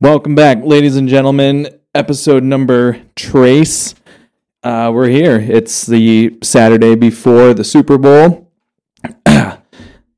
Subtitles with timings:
[0.00, 1.68] Welcome back, ladies and gentlemen.
[1.94, 3.94] Episode number trace.
[4.62, 5.36] Uh, we're here.
[5.40, 8.52] It's the Saturday before the Super Bowl.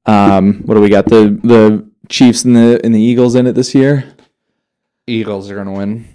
[0.07, 1.07] um, what do we got?
[1.07, 4.05] The the Chiefs and the and the Eagles in it this year.
[5.07, 6.07] Eagles are gonna win,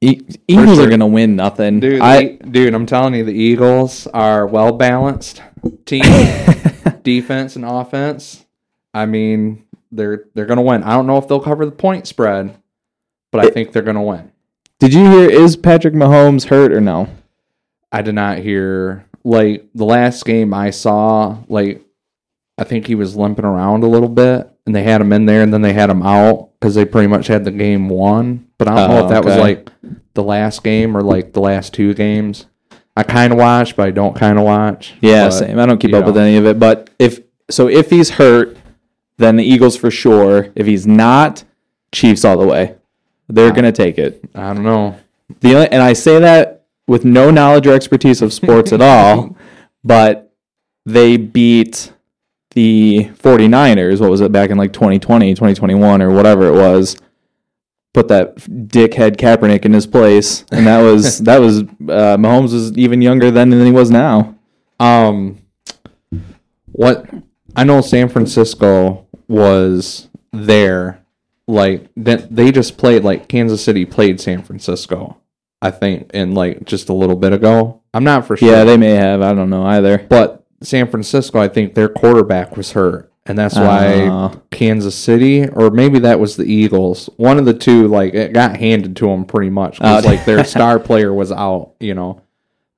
[0.00, 0.86] E- Eagles sure.
[0.86, 1.80] are gonna win nothing.
[1.80, 2.00] dude.
[2.02, 5.42] I dude, I'm telling you, the Eagles are well balanced
[5.86, 6.02] team,
[7.02, 8.44] defense and offense.
[8.92, 10.82] I mean, they're they're gonna win.
[10.82, 12.56] I don't know if they'll cover the point spread,
[13.30, 14.30] but I think they're gonna win.
[14.78, 15.30] did you hear?
[15.30, 17.08] Is Patrick Mahomes hurt or no?
[17.92, 21.38] I did not hear like the last game I saw.
[21.48, 21.82] Like,
[22.56, 25.42] I think he was limping around a little bit, and they had him in there,
[25.42, 28.46] and then they had him out because they pretty much had the game won.
[28.58, 29.70] But I don't know Oh, if that was like
[30.14, 32.46] the last game or like the last two games.
[32.96, 34.94] I kind of watch, but I don't kind of watch.
[35.00, 35.58] Yeah, But, same.
[35.60, 36.58] I don't keep up with any of it.
[36.58, 38.56] But if so, if he's hurt,
[39.18, 40.48] then the Eagles for sure.
[40.56, 41.44] If he's not,
[41.92, 42.74] Chiefs all the way.
[43.28, 44.22] They're gonna take it.
[44.34, 44.98] I don't know.
[45.40, 49.36] The only, and I say that with no knowledge or expertise of sports at all,
[49.84, 50.32] but
[50.86, 51.92] they beat
[52.52, 56.96] the 49ers, what was it, back in like 2020, 2021, or whatever it was.
[57.94, 62.76] Put that dickhead Kaepernick in his place, and that was that was uh, Mahomes was
[62.76, 64.34] even younger then than he was now.
[64.78, 65.38] Um,
[66.72, 67.06] what
[67.56, 71.02] I know, San Francisco was there.
[71.48, 75.16] Like that, they just played like Kansas City played San Francisco.
[75.60, 77.80] I think, and like just a little bit ago.
[77.92, 78.48] I'm not for sure.
[78.48, 79.22] Yeah, they may have.
[79.22, 79.98] I don't know either.
[80.08, 84.40] but San Francisco, I think their quarterback was hurt, and that's why Oh.
[84.50, 87.08] Kansas City, or maybe that was the Eagles.
[87.16, 90.08] One of the two, like it got handed to them pretty much uh, because Oh.
[90.08, 92.20] like their star player was out, you know.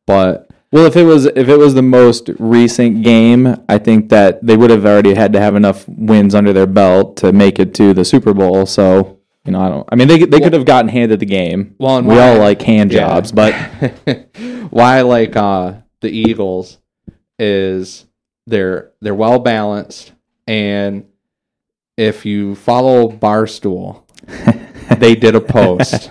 [0.07, 4.45] But Well, if it was if it was the most recent game, I think that
[4.47, 7.75] they would have already had to have enough wins under their belt to make it
[7.75, 8.67] to the Super Bowl.
[8.67, 9.89] So you know, I don't.
[9.91, 11.75] I mean, they they could have gotten handed the game.
[11.79, 13.09] Well, and we why- all like hand Yeah.
[13.09, 13.53] jobs, but
[14.71, 16.79] why I like uh the Eagles
[17.39, 18.07] is
[18.47, 20.13] they're they're well balanced
[20.47, 21.05] and
[21.97, 24.05] if you follow Barstool,
[24.99, 26.11] they did a post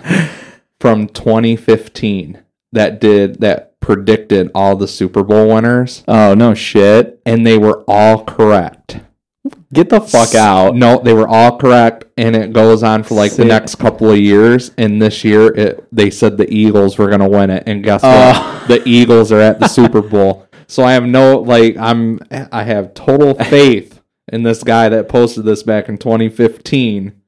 [0.78, 2.40] from 2015
[2.72, 7.82] that did that predicted all the Super Bowl winners oh no shit, and they were
[7.88, 9.00] all correct.
[9.72, 10.76] get the fuck out.
[10.76, 13.38] No, they were all correct, and it goes on for like Sick.
[13.38, 14.70] the next couple of years.
[14.76, 18.02] And this year, it they said the Eagles were going to win it, and guess
[18.04, 18.08] Oh.
[18.08, 18.36] what?
[18.36, 18.66] Uh.
[18.68, 20.46] The Eagles are at the Super Bowl.
[20.70, 22.20] So I have no like I'm
[22.52, 24.00] I have total faith
[24.32, 27.20] in this guy that posted this back in 2015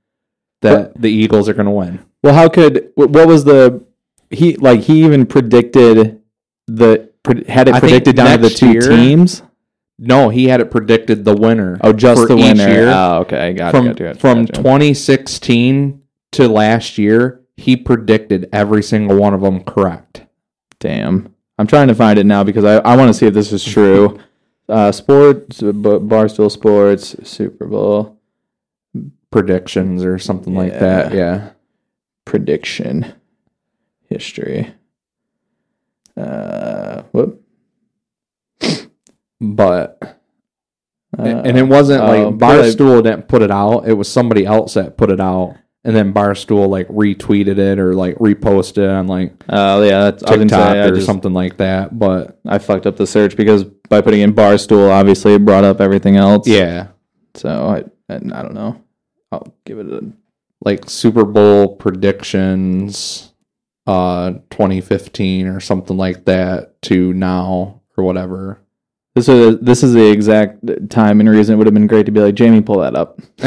[0.61, 1.99] that the Eagles are going to win.
[2.23, 3.85] Well, how could what was the
[4.31, 6.22] he like he even predicted
[6.77, 7.11] the
[7.49, 9.43] had it I predicted down to the two year- teams?
[9.99, 11.79] No, he had it predicted the winner.
[11.81, 12.69] Oh, just the winner.
[12.69, 12.89] year.
[12.89, 13.97] Oh, okay, got from it.
[13.97, 19.63] Got it, from got 2016 to last year, he predicted every single one of them
[19.63, 20.23] correct.
[20.81, 21.33] Damn.
[21.59, 23.65] I'm trying to find it now because I, I want to see if this is
[23.65, 24.19] true.
[24.69, 28.17] Uh, sports, Barstool Sports, Super Bowl
[29.31, 31.13] predictions or something like that.
[31.13, 31.51] Yeah.
[32.25, 33.13] prediction
[34.09, 34.73] history.
[36.17, 37.43] Uh, whoop.
[39.41, 39.99] But
[41.19, 43.87] Uh, and it wasn't like I- Barstool didn't put it out.
[43.87, 45.57] It was somebody else that put it out.
[45.85, 50.23] And then Barstool like retweeted it or like reposted it on like Oh yeah, that's,
[50.23, 51.99] I was gonna TikTok say, or just- something like that.
[51.99, 55.81] But I fucked up the search because by putting in Barstool, obviously it brought up
[55.81, 56.47] everything else.
[56.47, 56.89] yeah,
[57.35, 57.79] So I,
[58.13, 58.81] I, I don't know.
[59.33, 60.05] I'll give it a.
[60.65, 63.32] like Super Bowl predictions
[63.87, 68.61] uh 2015 or something like that to now or whatever.
[69.15, 72.13] This is this is the exact time and reason it would have been great to
[72.13, 73.21] be like Jamie, pull that up.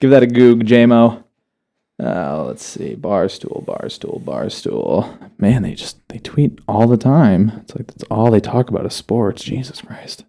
[0.00, 1.22] Give that a goog, JMO.
[2.02, 5.30] Uh, let's see, barstool, barstool, barstool.
[5.38, 7.52] Man, they just they tweet all the time.
[7.60, 9.42] It's like that's all they talk about is sports.
[9.42, 10.24] Jesus Christ.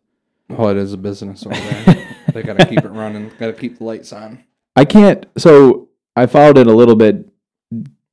[0.50, 2.08] Oh, it is a business over there.
[2.34, 3.32] they got to keep it running.
[3.40, 4.44] Got to keep the lights on.
[4.76, 5.26] I can't.
[5.38, 7.31] So I followed it a little bit.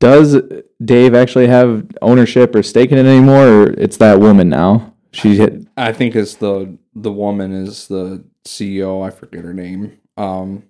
[0.01, 0.41] Does
[0.85, 4.95] Dave actually have ownership or stake in it anymore, or it's that woman now?
[5.13, 5.67] She hit.
[5.77, 9.05] I think it's the the woman is the CEO.
[9.05, 9.99] I forget her name.
[10.17, 10.65] Um,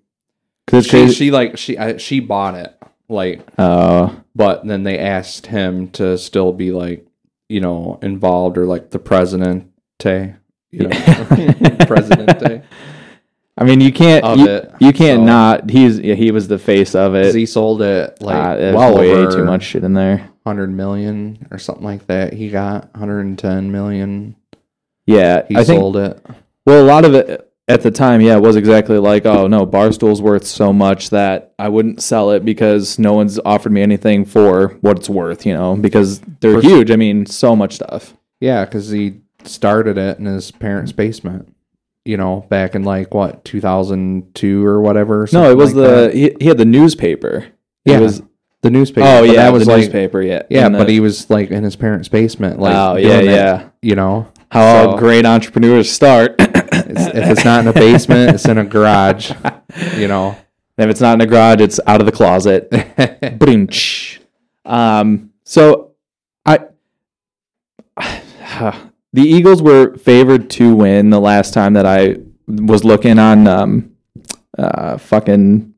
[0.67, 2.79] Cause she she like she I, she bought it
[3.09, 7.07] like, uh, but then they asked him to still be like
[7.49, 9.71] you know involved or like the president.
[10.71, 10.91] You know,
[11.87, 12.63] presidente
[13.59, 14.25] I mean, you can't.
[14.25, 14.73] of You, it.
[14.81, 15.69] you can't So, not.
[15.71, 17.35] He's yeah, he was the face of it.
[17.35, 20.31] He sold it like Uh, well way too much shit in there.
[20.47, 22.33] hundred million or something like that.
[22.33, 24.37] He got hundred and ten million.
[25.07, 25.81] Yeah, He I think.
[25.81, 26.25] sold it.
[26.67, 27.45] Well, a lot of it.
[27.67, 31.53] at the time, yeah, it was exactly like, oh no, Barstool's worth so much that
[31.59, 35.53] I wouldn't sell it because no one's offered me anything for what it's worth, you
[35.55, 36.91] know, because they're For- huge.
[36.91, 38.15] I mean, so much stuff.
[38.41, 41.55] Yeah, because he started it in his parents' basement.
[42.09, 45.29] You know, back in like what 2002 or whatever.
[45.31, 47.49] No, it was like the he, he had the newspaper.
[47.85, 48.23] It Yeah, was
[48.63, 49.07] the newspaper.
[49.07, 50.23] oh yeah, that was the like newspaper.
[50.23, 52.61] Yeah, yeah, the- but he was like in his parents' basement.
[52.61, 53.69] Like oh yeah, yeah.
[53.83, 56.37] You know, How So- great entrepreneurs start.
[56.39, 59.31] it's, if it's not in a basement, it's in a garage.
[59.99, 60.35] You know.
[60.79, 62.73] if it's not in a garage, it's out of the closet.
[64.65, 65.93] Um, so
[66.47, 66.61] I
[69.13, 72.17] the Eagles were favored to win the last time that I
[72.47, 73.97] was looking on um
[74.57, 75.75] uh fucking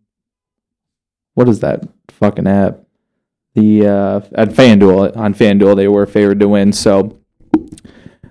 [1.35, 2.81] what is that fucking app?
[3.55, 7.19] The uh at FanDuel on FanDuel they were favored to win, so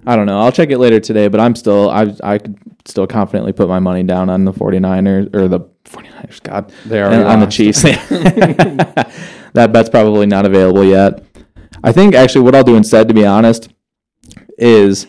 [0.06, 0.40] I don't know.
[0.40, 3.80] I'll check it later today, but I'm still I I could still confidently put my
[3.80, 6.74] money down on the 49ers or the 49ers, god.
[6.86, 7.48] They already on the.
[7.48, 7.82] Chiefs.
[9.54, 11.24] that bet's probably not available yet.
[11.84, 13.70] I think actually what I'll do instead, to be honest,
[14.60, 15.08] is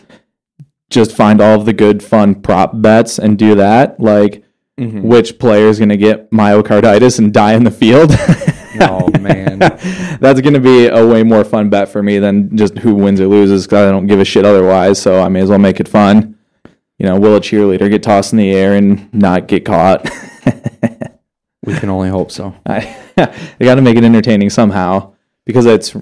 [0.89, 3.99] just find all of the good fun prop bets and do that.
[3.99, 4.43] Like
[4.79, 5.03] Mhm.
[5.03, 8.13] which player is going to get myocarditis and die in the field.
[8.79, 9.59] Oh man.
[10.21, 13.19] That's going to be a way more fun bet for me than just who wins
[13.19, 14.99] or loses because I don't give a shit otherwise.
[14.99, 16.35] So I may as well make it fun.
[16.97, 20.09] You know, will a cheerleader get tossed in the air and not get caught?
[21.65, 22.55] we can only hope so.
[22.65, 22.95] I,
[23.59, 25.13] they got to make it entertaining somehow
[25.45, 25.93] because it's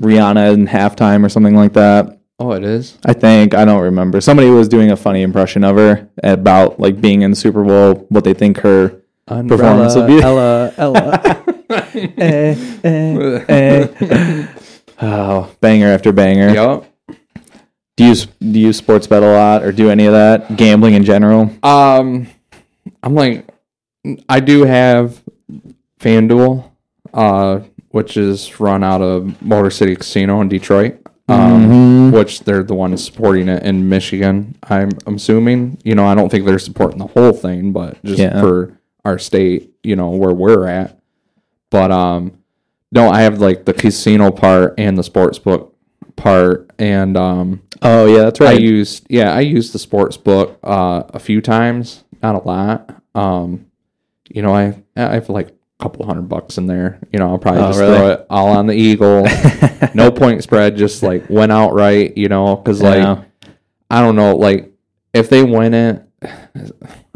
[0.00, 2.18] Rihanna in halftime or something like that.
[2.42, 2.98] Oh, it is.
[3.04, 4.20] I think I don't remember.
[4.20, 8.04] Somebody was doing a funny impression of her about like being in the Super Bowl,
[8.08, 11.20] what they think her Performance will be- Ella, Ella.
[11.94, 14.46] eh, eh, eh.
[15.02, 16.52] oh banger after banger.
[16.52, 17.16] Yep.
[17.96, 21.04] Do you do you sports bet a lot or do any of that gambling in
[21.04, 21.42] general?
[21.62, 22.26] Um,
[23.04, 23.46] I'm like,
[24.28, 25.22] I do have
[26.00, 26.68] FanDuel,
[27.14, 27.60] uh,
[27.90, 31.01] which is run out of Motor City Casino in Detroit.
[31.32, 32.12] Um, Mhm.
[32.12, 34.54] which they're the ones supporting it in Michigan.
[34.68, 35.78] I'm, I'm assuming.
[35.84, 38.40] You know, I don't think they're supporting the whole thing, but just Yeah.
[38.40, 40.98] for our state, you know, where we're at.
[41.70, 42.32] But um,
[42.92, 45.74] no, I have like the casino part and the sports book
[46.16, 48.50] part, and um, Oh yeah, that's right.
[48.56, 52.94] I used yeah, I used the sports book uh, a few times, not a lot.
[53.14, 53.66] Um,
[54.30, 55.48] you know, I I have like
[55.82, 57.00] couple hundred bucks in there.
[57.12, 57.96] You know, I'll probably Oh, just really?
[57.96, 59.26] throw it all on the Eagle.
[59.94, 62.16] no point spread, just like went outright.
[62.16, 63.22] You know, because like Yeah.
[63.90, 64.72] I don't know, like
[65.12, 66.02] if they win it,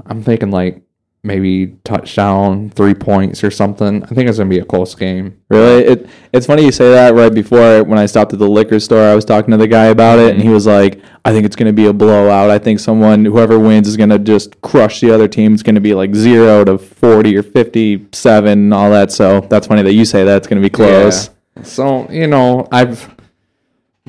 [0.05, 0.83] I'm thinking like
[1.27, 4.03] maybe touchdown, three points or something.
[4.05, 5.39] I think it's gonna be a close game.
[5.51, 5.85] Really?
[5.85, 9.03] It it's funny you say that right before when I stopped at the liquor store,
[9.03, 11.57] I was talking to the guy about it and he was like, I think it's
[11.57, 12.51] gonna be a blowout.
[12.51, 15.53] I think someone whoever wins is gonna just crush the other team.
[15.53, 19.13] It's gonna be like zero to forty or fifty seven and all that.
[19.13, 21.29] So that's funny that you say that it's gonna be close.
[21.57, 21.63] Yeah.
[21.65, 23.15] So, you know, I've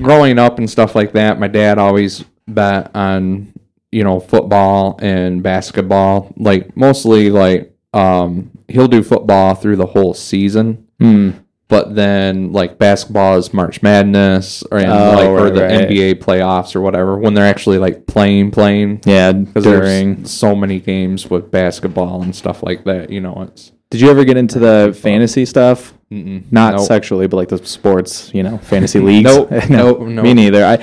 [0.00, 3.52] growing up and stuff like that, my dad always bet on,
[3.92, 6.32] you know, football and basketball.
[6.36, 10.86] Like mostly like um he'll do football through the whole season.
[11.00, 11.30] Hmm.
[11.68, 15.88] But then like basketball is March Madness or and Oh, like or the right.
[15.88, 19.02] NBA playoffs or whatever when they're actually like playing playing.
[19.04, 23.42] Yeah, Because during there's so many games with basketball and stuff like that, you know,
[23.46, 25.92] it's Did you ever get into the fantasy stuff?
[26.10, 26.44] mm-mm.
[26.50, 26.86] Not Nope.
[26.86, 29.24] sexually, but like the sports, you know, fantasy leagues.
[29.34, 30.24] Nope, no, nope, nope.
[30.24, 30.64] me neither.
[30.64, 30.82] I,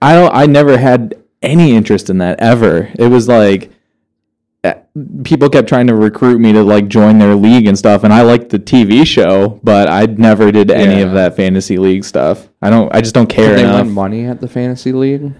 [0.00, 0.32] I don't.
[0.32, 2.90] I never had any interest in that ever.
[2.98, 3.70] It was like
[4.64, 4.74] eh,
[5.24, 8.22] people kept trying to recruit me to like join their league and stuff, and I
[8.22, 12.48] liked the TV show, but I never did any of that fantasy league stuff.
[12.62, 12.94] I don't.
[12.94, 13.86] I just don't care Did enough.
[13.86, 15.32] money at the fantasy league?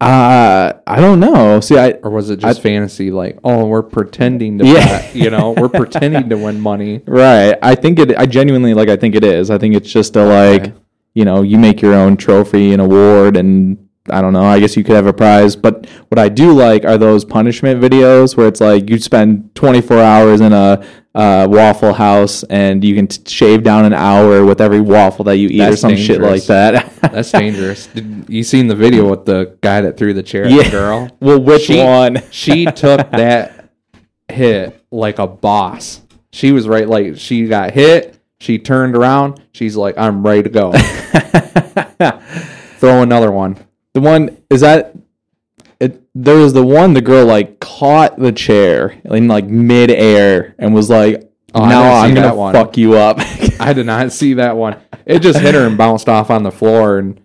[0.00, 1.60] Uh, I don't know.
[1.60, 3.10] See, I Or was it just fantasy?
[3.10, 4.86] Like, oh, we're pretending to Yeah.
[5.02, 7.02] bet, you know, we're pretending to win money.
[7.06, 7.54] Right.
[7.62, 8.16] I think it.
[8.16, 8.88] I genuinely like.
[8.88, 9.50] I think it is.
[9.50, 10.62] I think it's just a like.
[10.62, 10.72] Okay.
[11.12, 14.44] You know, you make your own trophy and award, and I don't know.
[14.44, 15.56] I guess you could have a prize.
[15.56, 19.98] But what I do like are those punishment videos where it's like you spend 24
[19.98, 24.60] hours in a uh, Waffle House and you can t- shave down an hour with
[24.60, 26.92] every waffle that you eat or That's some shit like that.
[27.00, 27.86] That's dangerous.
[27.94, 30.62] Did you seen the video with the guy that threw the chair at Yeah.
[30.64, 31.10] the girl?
[31.20, 32.22] well, which She- one?
[32.30, 33.70] She took that
[34.28, 36.00] hit like a boss.
[36.32, 38.16] She was right, like she got hit.
[38.38, 39.42] She turned around.
[39.52, 40.72] She's like, "I'm ready to go."
[42.78, 43.58] Throw another one.
[43.94, 44.94] The one is that
[45.80, 50.74] it, there was the one the girl like caught the chair in like midair and
[50.74, 52.54] was like, Oh, "Now I'm gonna one.
[52.54, 53.16] fuck you up."
[53.60, 54.76] I did not see that one.
[55.04, 57.20] It just hit her and bounced off on the floor, and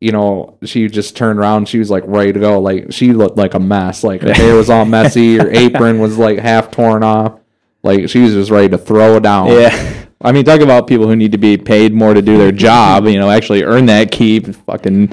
[0.00, 1.68] you know, she just turned around.
[1.68, 2.60] She was like ready to go.
[2.60, 4.02] Like she looked like a mess.
[4.02, 5.36] Like her hair was all messy.
[5.38, 7.38] Her apron was like half torn off.
[7.84, 9.48] Like she was just ready to throw it down.
[9.52, 10.06] Yeah.
[10.20, 13.06] I mean, talk about people who need to be paid more to do their job,
[13.06, 15.12] you know, actually earn that keep, fucking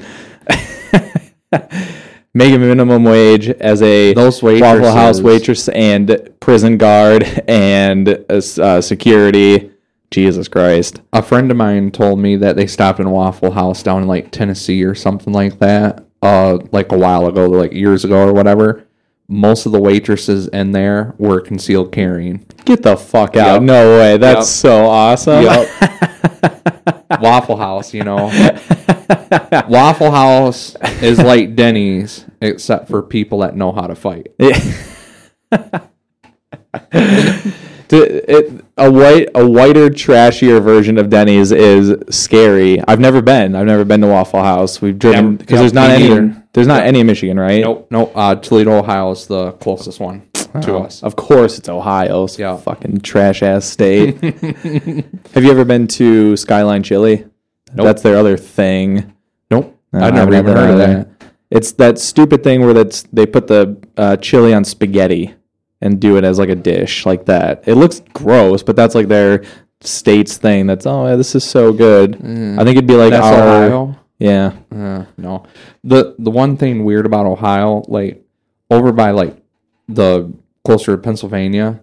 [2.34, 9.70] make a minimum wage as a Waffle House waitress and prison guard and uh, security.
[10.12, 11.02] Jesus Christ.
[11.12, 14.30] A friend of mine told me that they stopped in Waffle House down in like
[14.30, 16.04] Tennessee or something like that.
[16.22, 18.84] Uh, like a while ago, like years ago or whatever.
[19.28, 22.46] Most of the waitresses in there were concealed carrying.
[22.64, 23.54] Get the fuck out.
[23.54, 23.62] Yep.
[23.62, 24.16] No way.
[24.16, 24.44] That's Yep.
[24.44, 25.44] so awesome.
[27.20, 28.26] Waffle House, you know.
[29.68, 34.28] Waffle House is like Denny's, except for people that know how to fight.
[37.88, 42.82] To- it, a white, a whiter, trashier version of Denny's is scary.
[42.88, 43.54] I've never been.
[43.54, 44.82] I've never been to Waffle House.
[44.82, 46.08] We've driven because Yep, there's not any.
[46.08, 46.18] neither.
[46.20, 47.62] In, there's not any in Michigan, right?
[47.62, 48.12] Nope, nope.
[48.14, 50.28] Uh, Toledo, Ohio is the closest one
[50.62, 51.02] to us.
[51.02, 52.24] Of course, it's Ohio.
[52.24, 52.56] It's Yeah.
[52.56, 54.20] fucking trash ass state.
[55.34, 57.26] Have you ever been to Skyline Chili?
[57.74, 57.84] Nope.
[57.86, 59.12] That's their other thing.
[59.50, 60.86] Nope, No, I've never even heard of either.
[60.86, 61.08] that.
[61.50, 65.34] It's that stupid thing where that's they put the uh, chili on spaghetti
[65.80, 67.62] and do it as like a dish like that.
[67.66, 69.44] It looks gross, but that's like their
[69.80, 70.66] state's thing.
[70.66, 72.16] That's oh, yeah, this is so good.
[72.16, 73.96] I think it'd be like That's our Ohio.
[74.18, 74.52] yeah.
[74.74, 75.44] Uh, no.
[75.84, 78.24] The the one thing weird about Ohio, like
[78.70, 79.36] over by like
[79.88, 80.32] the
[80.66, 81.80] closer to Pennsylvania,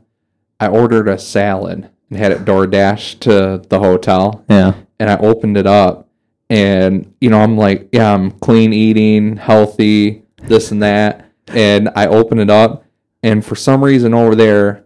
[0.60, 4.74] I ordered a salad and had it door dashed to the hotel, Yeah.
[5.00, 6.08] and I opened it up,
[6.50, 12.08] and you know I'm like, yeah, I'm clean eating, healthy, this and that, and I
[12.08, 12.86] open it up,
[13.24, 14.84] and for some reason over there,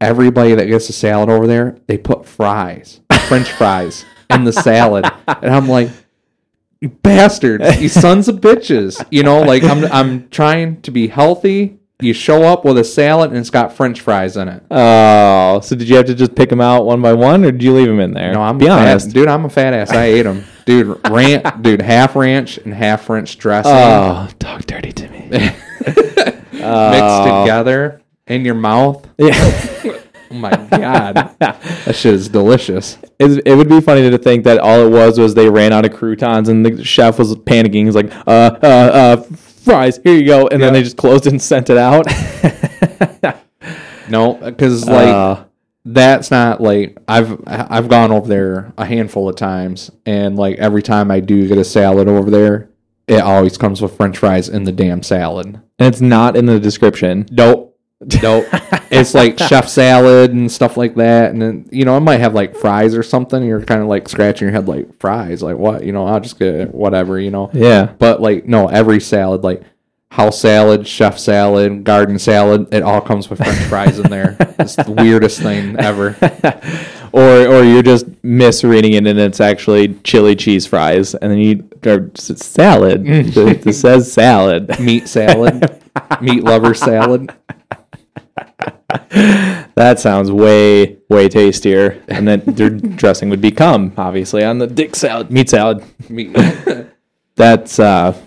[0.00, 5.04] everybody that gets a salad over there, they put fries, French fries, in the salad,
[5.26, 5.90] and I'm like
[6.80, 9.04] you bastards, you sons of bitches.
[9.10, 11.77] You know, like I'm I'm trying to be healthy.
[12.00, 14.62] You show up with a salad and it's got French fries in it.
[14.70, 17.60] Oh, so did you have to just pick them out one by one, or did
[17.60, 18.32] you leave them in there?
[18.34, 19.12] No, I'm be a fat, honest.
[19.12, 19.26] dude.
[19.26, 19.90] I'm a fat ass.
[19.90, 20.86] I ate them, dude.
[21.10, 21.82] Ranch, dude.
[21.82, 25.28] Half ranch and half French dressing Oh, talk dirty to me.
[26.52, 29.06] mixed together in your mouth.
[29.18, 29.94] yeah.
[30.30, 32.98] Oh my god, that shit is delicious.
[33.18, 35.94] It would be funny to think that all it was was they ran out of
[35.94, 37.86] croutons and the chef was panicking.
[37.86, 39.24] He's like, uh, uh, uh,
[39.68, 40.48] fries, here you go.
[40.48, 42.06] And then they just closed it and sent it out.
[44.08, 45.44] No, because like Uh,
[45.84, 50.82] that's not like I've I've gone over there a handful of times, and like every
[50.82, 52.70] time I do get a salad over there,
[53.06, 55.46] it always comes with French fries in the damn salad.
[55.46, 57.26] and it's not in the description.
[57.30, 57.67] Nope,
[58.00, 58.46] nope.
[58.90, 62.34] it's like chef salad and stuff like that, and then you know I might have
[62.34, 63.42] like fries or something.
[63.42, 65.84] You're kind of like scratching your head, like fries, like what?
[65.84, 67.50] You know, I'll just get whatever, you know.
[67.52, 67.92] Yeah.
[67.98, 69.62] But like no, every salad like.
[70.10, 74.38] House salad, chef salad, garden salad, it all comes with French fries in there.
[74.58, 76.16] It's the weirdest thing ever.
[77.12, 81.14] Or or you're just misreading it and it's actually chili cheese fries.
[81.14, 83.04] And then you, or salad.
[83.04, 83.36] Mm.
[83.36, 84.78] it, it says salad.
[84.78, 85.80] meat salad,
[86.20, 87.32] meat lover salad.
[89.74, 92.02] That sounds way, way tastier.
[92.08, 95.84] And then their dressing would become, obviously, on the dick salad, meat salad.
[96.08, 96.36] Meat.
[97.36, 98.20] That's uh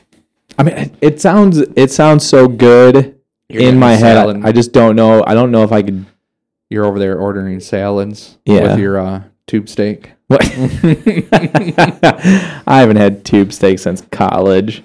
[0.57, 4.15] I mean it, it sounds it sounds so good You're in my head.
[4.15, 4.41] salad.
[4.45, 5.23] I just don't know.
[5.27, 6.05] I don't know if I could
[6.69, 8.61] You're over there ordering salads Yeah.
[8.71, 10.11] with your uh, tube steak.
[10.27, 10.41] what?
[11.35, 14.83] I haven't had tube steak since college.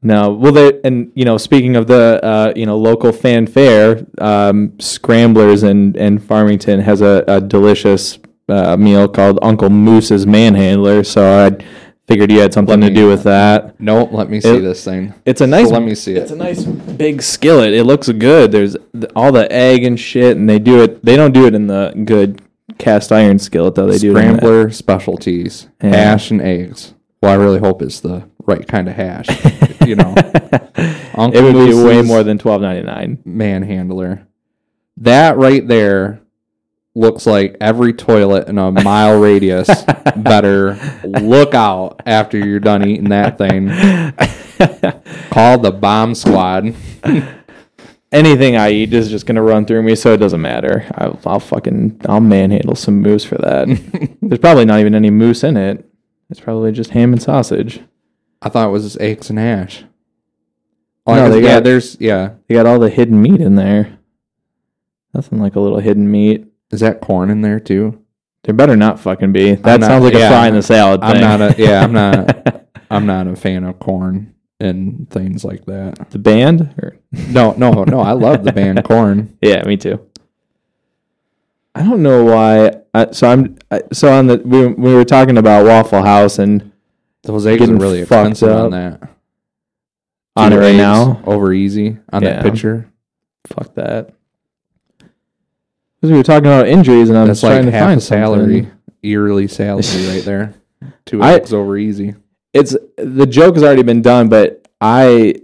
[0.00, 4.78] No, well, they and you know, speaking of the uh, you know local fanfare, um,
[4.78, 11.04] Scramblers and in Farmington has a, a delicious uh, meal called Uncle Moose's Manhandler.
[11.04, 11.64] So I
[12.06, 13.78] figured you had something Let to do with that.
[13.80, 15.14] No, let me see It- this thing.
[15.26, 15.68] It's a nice.
[15.68, 17.74] let me see It's a nice big skillet.
[17.74, 18.52] It looks good.
[18.52, 18.76] There's
[19.16, 21.04] all the egg and shit, and they do it.
[21.04, 22.40] They don't do it in the good
[22.78, 23.88] cast iron skillet though.
[23.88, 25.88] They do it in the- Scrambler specialties, Yeah.
[25.96, 26.94] hash and eggs.
[27.20, 29.26] Well, I really hope it's the right kind of hash.
[29.88, 30.14] you know,
[31.14, 33.18] Uncle It would be way more than twelve ninety nine.
[33.26, 34.24] manhandler.
[34.98, 36.20] That right there
[36.94, 39.68] looks like every toilet in a mile radius
[40.16, 43.68] better look out after you're done eating that thing.
[45.30, 46.74] Call the bomb squad.
[48.10, 50.86] Anything I eat is just gonna run through me, so it doesn't matter.
[50.94, 54.16] I'll, I'll fucking I'll manhandle some moose for that.
[54.22, 55.84] There's probably not even any moose in it.
[56.30, 57.80] It's probably just ham and sausage.
[58.40, 59.84] I thought it was eggs and hash.
[61.06, 62.34] Oh, No, they yeah, got- there's yeah.
[62.46, 63.98] They got all the hidden meat in there.
[65.14, 66.46] Nothing like a little hidden meat.
[66.70, 68.02] Is that corn in there too?
[68.44, 69.54] There better not fucking be.
[69.54, 71.20] That not- sounds like a yeah, fry in the salad I'm thing.
[71.22, 71.82] not a yeah.
[71.82, 72.66] I'm not.
[72.90, 76.10] I'm not a fan of corn and things like that.
[76.10, 76.74] the band?
[76.82, 76.96] Or?
[77.12, 78.00] No, no, no.
[78.00, 79.36] I love the band Korn.
[79.42, 80.04] Yeah, me too.
[81.74, 82.72] I don't know why.
[82.94, 86.72] I, so I'm I, so on the we, we were talking about Waffle House and
[87.28, 88.64] Those eggs Getting are really fucked expensive up.
[88.64, 89.10] on that.
[90.36, 91.20] on it right eggs now.
[91.26, 92.34] over easy on Yeah.
[92.34, 92.86] that picture.
[93.48, 94.10] Fuck that.
[94.98, 98.00] Because we were talking about injuries, and I'm That's trying like to half find a
[98.00, 98.78] salary, something.
[99.02, 100.54] yearly salary right there.
[101.06, 102.14] Two I- eggs over easy.
[102.54, 105.34] It's the joke has already been done, but I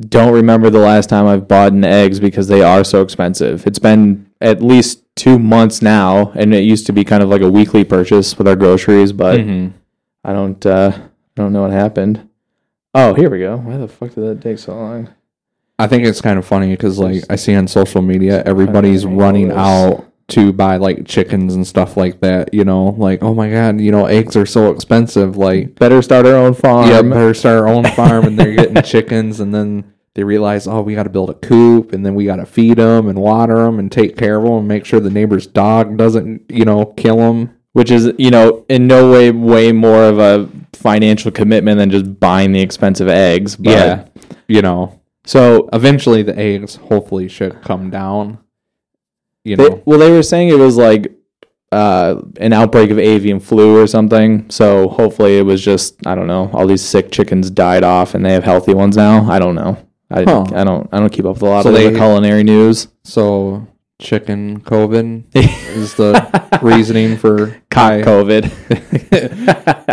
[0.00, 3.66] don't remember the last time I've bought an eggs because they are so expensive.
[3.66, 7.42] It's been at least two months now, and it used to be kind of like
[7.42, 9.72] a weekly purchase with our groceries, but Mhm.
[10.24, 10.92] I don't uh,
[11.40, 12.28] I don't know what happened.
[12.94, 13.56] Oh, here we go.
[13.56, 15.08] Why the fuck did that take so long?
[15.78, 19.50] I think it's kind of funny because like I see on social media, everybody's running
[19.50, 22.52] out to buy like chickens and stuff like that.
[22.52, 25.38] You know, like oh my god, you know, eggs are so expensive.
[25.38, 26.90] Like Better start our own farm.
[26.90, 30.82] yeah, better start our own farm, and they're getting chickens, and then they realize oh
[30.82, 33.56] we got to build a coop, and then we got to feed them and water
[33.56, 36.84] them and take care of them and make sure the neighbor's dog doesn't you know
[36.84, 37.56] kill them.
[37.72, 42.18] Which is you know in no way way more of a financial commitment than just
[42.20, 43.56] buying the expensive eggs.
[43.56, 44.04] But, yeah,
[44.48, 48.38] you know, So eventually the eggs hopefully should come down.
[49.44, 51.12] You they, know, well, they were saying it was like
[51.72, 54.50] uh, an outbreak of avian flu or something.
[54.50, 56.50] So hopefully it was just I don't know.
[56.52, 59.30] All these sick chickens died off, and they have healthy ones now.
[59.30, 59.76] I don't know.
[60.10, 60.44] I, Huh.
[60.54, 62.88] I don't I don't keep up with a lot So of they- the culinary news.
[63.04, 63.66] so
[64.00, 68.50] chicken COVID is the reasoning for high COVID.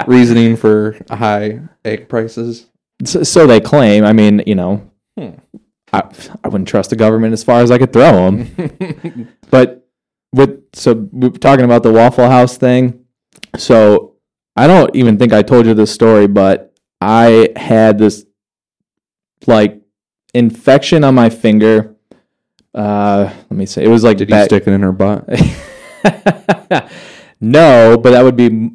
[0.07, 2.67] reasoning for high egg prices.
[3.03, 4.03] so, so they claim.
[4.05, 5.31] I mean, you know, Hmm.
[5.91, 6.03] I,
[6.43, 9.29] I wouldn't trust the government as far as I could throw them.
[9.49, 9.87] but
[10.31, 13.05] with so we're talking about the Waffle House thing.
[13.57, 14.15] So
[14.55, 18.25] I don't even think I told you this story, but I had this
[19.47, 19.81] like
[20.33, 21.95] infection on my finger.
[22.73, 23.81] Uh, let me see.
[23.83, 25.27] it was like Did you back- stick it in her butt?
[27.41, 28.71] no, but that would be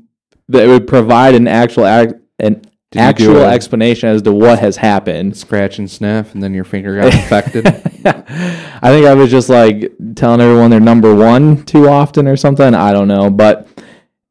[0.48, 5.36] that would provide an actual ac- an Did actual explanation as to what has happened.
[5.36, 7.66] Scratch and sniff, and then your finger got infected.
[8.04, 12.74] I think I was just like telling everyone they're number one too often or something.
[12.74, 13.68] I don't know, but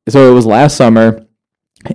[0.10, 1.26] so it was last summer,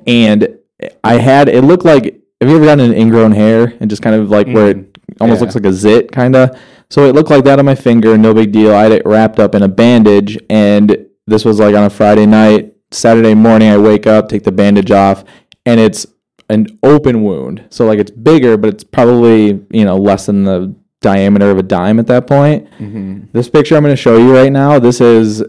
[0.07, 0.59] and
[1.05, 2.23] I had it looked like.
[2.43, 5.39] Have you ever gotten an ingrown hair and just kind of like where it almost
[5.39, 5.45] yeah.
[5.45, 6.61] looks like a zit, kind of?
[6.91, 8.17] So it looked like that on my finger.
[8.17, 8.73] No big deal.
[8.75, 12.27] I had it wrapped up in a bandage, and this was like on a Friday
[12.27, 12.75] night.
[12.93, 15.25] Saturday morning, I wake up, take the bandage off,
[15.67, 16.07] and it's
[16.49, 17.65] an open wound.
[17.71, 21.63] So like it's bigger, but it's probably you know less than the diameter of a
[21.63, 22.69] dime at that point.
[22.79, 23.29] Mhm.
[23.33, 24.79] This picture I'm going to show you right now.
[24.79, 25.43] This is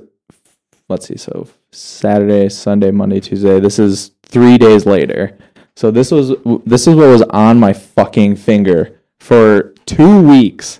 [0.89, 1.17] let's see.
[1.17, 3.59] So Saturday, Sunday, Monday, Tuesday.
[3.59, 5.37] This is three days later.
[5.75, 6.33] So this was
[6.65, 10.79] this is what was on my fucking finger for two weeks.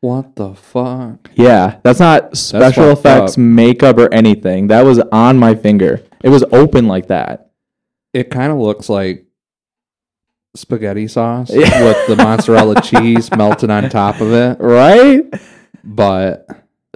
[0.00, 1.30] What the fuck?
[1.34, 3.38] Yeah, that's not special fucked effects, up.
[3.38, 4.68] makeup, or anything.
[4.68, 6.02] That was on my finger.
[6.22, 7.50] It was open like that.
[8.12, 9.26] It kind of looks like
[10.54, 11.84] spaghetti sauce Yeah.
[11.84, 14.58] with the mozzarella cheese melted on top of it.
[14.60, 15.24] Right?
[15.84, 16.46] But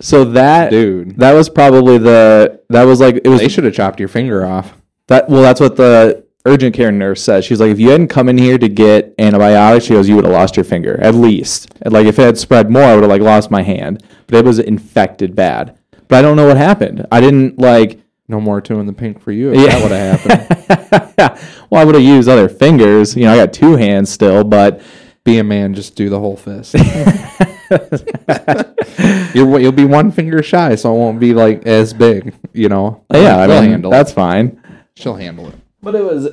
[0.01, 3.75] So that dude, that was probably the that was like it was they should have
[3.75, 4.75] chopped your finger off.
[5.09, 7.44] that well that's what the urgent care nurse says.
[7.44, 10.24] She's like if you hadn't come in here to get antibiotics, she goes you would
[10.24, 11.72] have lost your finger at least.
[11.83, 14.03] And, Like if it had spread more, I would have like lost my hand.
[14.26, 15.76] But it was infected bad.
[16.09, 17.07] But I don't know what happened.
[17.12, 19.53] I didn't like No more two in the pink for you.
[19.53, 19.79] If Yeah.
[19.79, 21.40] that would have happened.
[21.70, 23.16] well, I would have used other fingers.
[23.16, 24.81] You know, I got two hands still, but
[25.24, 26.74] Be a man, just do the whole fist.
[29.35, 32.35] You're, you'll be one finger shy, so it won't be like as big.
[32.53, 33.05] You know.
[33.12, 34.14] yeah, I mean handle that's it.
[34.14, 34.61] fine.
[34.96, 35.55] She'll handle it.
[35.83, 36.29] But it was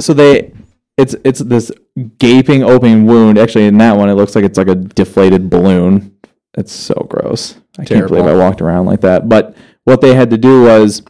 [0.00, 0.52] so they
[0.96, 1.70] it's it's this
[2.18, 3.38] gaping open wound.
[3.38, 6.16] Actually, in that one, it looks like it's like a deflated balloon.
[6.54, 7.56] It's so gross.
[7.78, 9.28] I can't believe I walked around like that.
[9.28, 11.02] But what they had to do was,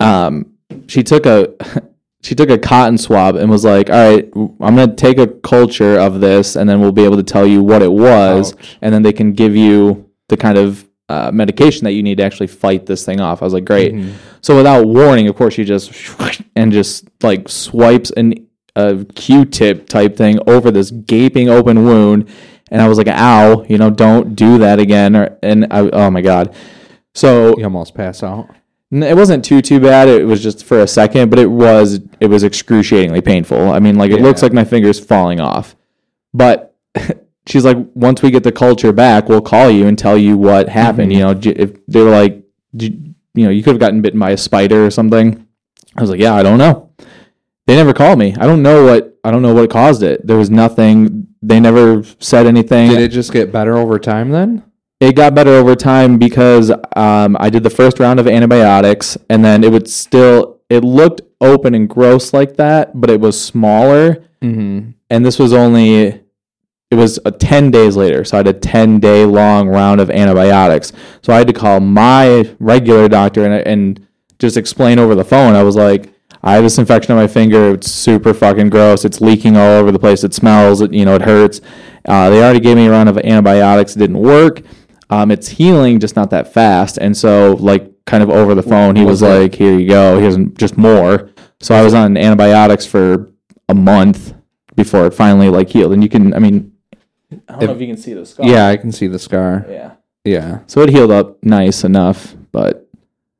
[0.00, 0.54] um,
[0.86, 1.54] she took a
[2.22, 5.98] she took a cotton swab and was like, "All right, I'm gonna take a culture
[5.98, 8.78] of this, and then we'll be able to tell you what it was, Ouch.
[8.80, 12.24] and then they can give you the kind of uh, medication that you need to
[12.24, 14.12] actually fight this thing off." I was like, "Great." Mhm.
[14.40, 15.92] So without warning, of course, she just
[16.56, 18.34] and just like swipes an
[18.74, 22.28] a Q-tip type thing over this gaping open wound,
[22.70, 25.16] and I was like, "Ow!" You know, don't do that again.
[25.16, 26.54] Or and I, oh my god.
[27.14, 28.50] So You almost pass out.
[28.92, 30.08] it wasn't too too bad.
[30.08, 33.70] It was just for a second, but it was it was excruciatingly painful.
[33.70, 35.74] I mean, like it looks like my fingers falling off.
[36.34, 36.74] But
[37.46, 40.68] she's like, once we get the culture back, we'll call you and tell you what
[40.68, 41.12] happened.
[41.12, 41.14] Mhm.
[41.14, 42.42] You know, if they were like,
[42.76, 42.98] "J-
[43.34, 45.46] you know, you could have gotten bitten by a spider or something.
[45.96, 46.90] I was like, yeah, I don't know.
[47.66, 48.34] They never called me.
[48.38, 50.26] I don't know what I don't know what caused it.
[50.26, 51.26] There was nothing.
[51.42, 52.90] They never said anything.
[52.90, 54.62] Did it just get better over time then?
[54.98, 59.44] it got better over time because um, I did the first round of antibiotics, and
[59.44, 64.24] then it would still it looked open and gross like that, but it was smaller.
[64.42, 64.90] Mm-hmm.
[65.10, 66.22] And this was only
[66.90, 70.10] it was a ten days later, so I had a ten day long round of
[70.10, 70.92] antibiotics.
[71.22, 74.06] So I had to call my regular doctor and and
[74.38, 75.54] just explain over the phone.
[75.54, 76.12] I was like.
[76.42, 77.74] I have this infection on my finger.
[77.74, 79.04] It's super fucking gross.
[79.04, 80.22] It's leaking all over the place.
[80.22, 80.80] It smells.
[80.80, 81.60] It, you know, it hurts.
[82.06, 83.96] Uh, they already gave me a round of antibiotics.
[83.96, 84.62] It didn't work.
[85.10, 86.98] Um, it's healing, just not that fast.
[86.98, 90.20] And so, like, kind of over the phone, he was Was like, "Here you go."
[90.20, 91.30] Here's just more.
[91.60, 93.32] So I was on antibiotics for
[93.68, 94.34] a month
[94.76, 95.94] before it finally like healed.
[95.94, 96.72] And you can, I mean,
[97.32, 98.46] I don't know if you can see the scar.
[98.46, 99.64] Yeah, I can see the scar.
[99.68, 99.92] yeah.
[100.24, 100.60] Yeah.
[100.66, 102.88] So it healed up nice enough, but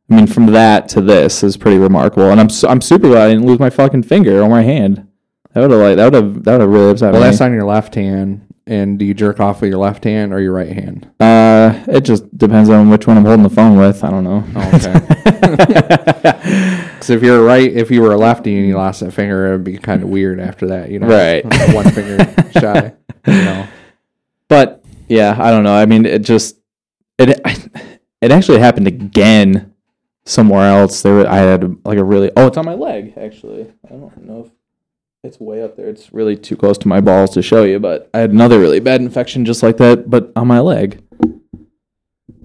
[0.09, 2.31] I mean, from that to this is pretty remarkable.
[2.31, 5.07] And I'm su- I'm super glad I didn't lose my fucking finger or my hand.
[5.53, 7.29] That would have like that would have that would have really upset Well, me.
[7.29, 8.43] that's on your left hand.
[8.69, 11.09] And do you jerk off with your left hand or your right hand?
[11.21, 14.03] Uh, it just depends on which one I'm holding the phone with.
[14.05, 14.45] I don't know.
[14.57, 15.97] Oh, okay.
[16.97, 19.51] Because if you're right, if you were a lefty and you lost that finger, it
[19.53, 21.07] would be kind of weird after that, you know?
[21.07, 21.45] Right.
[21.75, 22.25] One finger
[22.59, 22.93] shy,
[23.27, 23.69] you know?
[24.49, 25.75] but yeah, I don't know.
[25.77, 26.57] I mean, it just
[27.19, 27.41] it
[28.21, 29.73] it actually happened again
[30.25, 31.03] somewhere else.
[31.03, 33.73] There, were- I had like a really oh, it's on my leg actually.
[33.85, 34.53] I don't know if
[35.23, 35.89] it's way up there.
[35.89, 38.81] It's really too close to my balls to show you, but I had another really
[38.81, 41.03] bad infection just like that, but on my leg.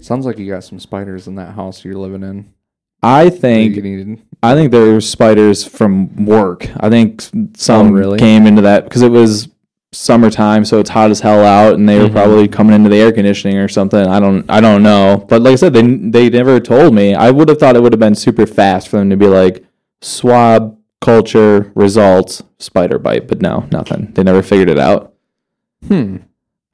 [0.00, 2.52] Sounds like you got some spiders in that house you're living in.
[3.04, 3.76] I think.
[4.42, 6.68] I think there's spiders from work.
[6.76, 7.20] I think
[7.56, 8.18] some Oh, really?
[8.18, 9.48] came into that because it was
[9.92, 12.12] summertime, so it's hot as hell out, and they were Mhm.
[12.12, 14.06] probably coming into the air conditioning or something.
[14.06, 15.24] I don't, I don't know.
[15.28, 17.14] But like I said, they they never told me.
[17.14, 19.64] I would have thought it would have been super fast for them to be like
[20.00, 24.12] swab culture results spider bite, but no, nothing.
[24.14, 25.12] They never figured it out.
[25.88, 26.16] Hmm.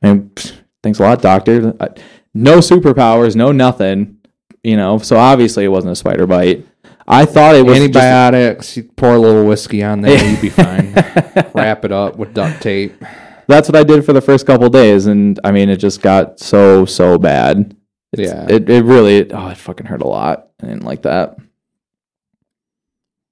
[0.03, 0.53] I mean, pfft,
[0.83, 1.75] thanks a lot, doctor.
[1.81, 1.89] I,
[2.35, 4.17] no superpowers, no nothing.
[4.63, 6.67] You know, so obviously it wasn't a spider bite.
[7.11, 10.51] I thought it was just- Antibiotics, you pour a little whiskey on there, you'd be
[10.51, 10.93] fine.
[11.55, 13.03] Wrap it up with duct tape.
[13.47, 16.39] that's what I did for the first couple days, and I mean, it just got
[16.39, 17.75] so so bad.
[18.13, 18.47] It's- Yeah.
[18.55, 20.49] it it really oh it fucking hurt a lot.
[20.63, 21.37] I didn't like that,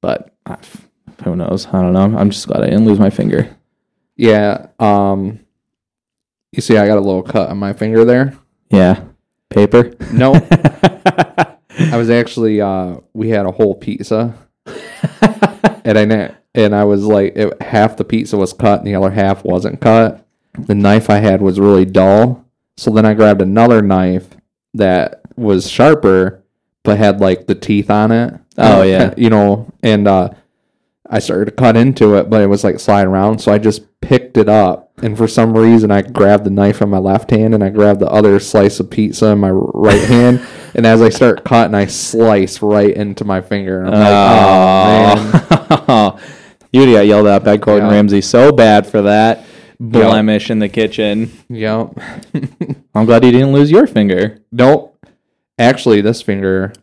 [0.01, 0.31] but
[1.25, 1.67] who knows?
[1.67, 2.17] I don't know.
[2.19, 3.57] I'm just glad I didn't lose my finger.
[4.17, 4.69] Yeah.
[4.79, 5.41] Um,
[6.53, 8.37] you see, I got a little cut on my finger there.
[8.71, 9.03] Yeah,
[9.51, 9.93] paper.
[10.13, 10.33] No,
[11.93, 14.35] I was actually uh we had a whole pizza
[15.85, 18.95] and I na- and I was like it, half the pizza was cut and the
[18.95, 20.27] other half wasn't cut.
[20.59, 22.45] The knife I had was really dull.
[22.77, 24.29] So then I grabbed another knife
[24.75, 26.43] that was sharper
[26.83, 28.35] but had like the teeth on it.
[28.57, 29.13] Oh, yeah.
[29.19, 30.31] You know, and uh
[31.09, 34.01] I started to cut into it, but it was like sliding around, so I just
[34.01, 34.91] picked it up.
[35.03, 38.01] And for some reason, I grabbed the knife in my left hand and I grabbed
[38.01, 40.45] the other slice of pizza in my right hand.
[40.77, 43.83] And as I start cutting, I slice right into my finger.
[43.83, 46.21] And I'm like, oh, man.
[46.73, 47.95] you got yelled at by Gordon Yeah.
[47.95, 49.45] Ramsay so bad for that
[49.81, 51.31] blemish in the kitchen.
[51.49, 51.99] Yep.
[52.95, 54.39] I'm glad you didn't lose your finger.
[54.53, 54.93] nope.
[55.59, 56.75] Actually, this finger,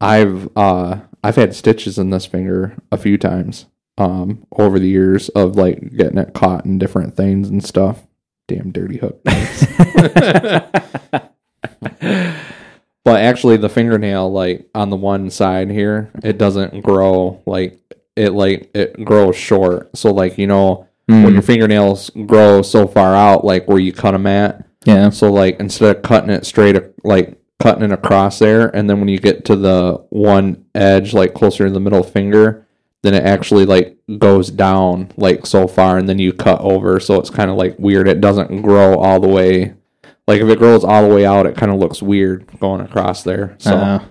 [0.00, 3.66] I've uh, I've had stitches in this finger a few times
[3.98, 8.04] um, over the years of like getting it caught in different things and stuff.
[8.48, 9.20] Damn dirty hook.
[13.06, 17.78] but actually the fingernail like on the one side here it doesn't grow like
[18.16, 19.96] it like it grows short.
[19.96, 23.92] So like you know when Mm, your fingernails grow so far out like where you
[23.92, 24.66] cut them at.
[24.84, 25.10] Yeah.
[25.10, 29.08] so like instead of cutting it straight like cutting it across there and then when
[29.08, 32.66] you get to the one edge like closer to the middle finger
[33.02, 36.98] then it actually like goes down like so far and then you cut over.
[36.98, 38.08] So it's kind of like weird.
[38.08, 39.74] It doesn't grow all the way
[40.26, 43.22] like if it grows all the way out it kind of looks weird going across
[43.22, 44.04] there so Uh,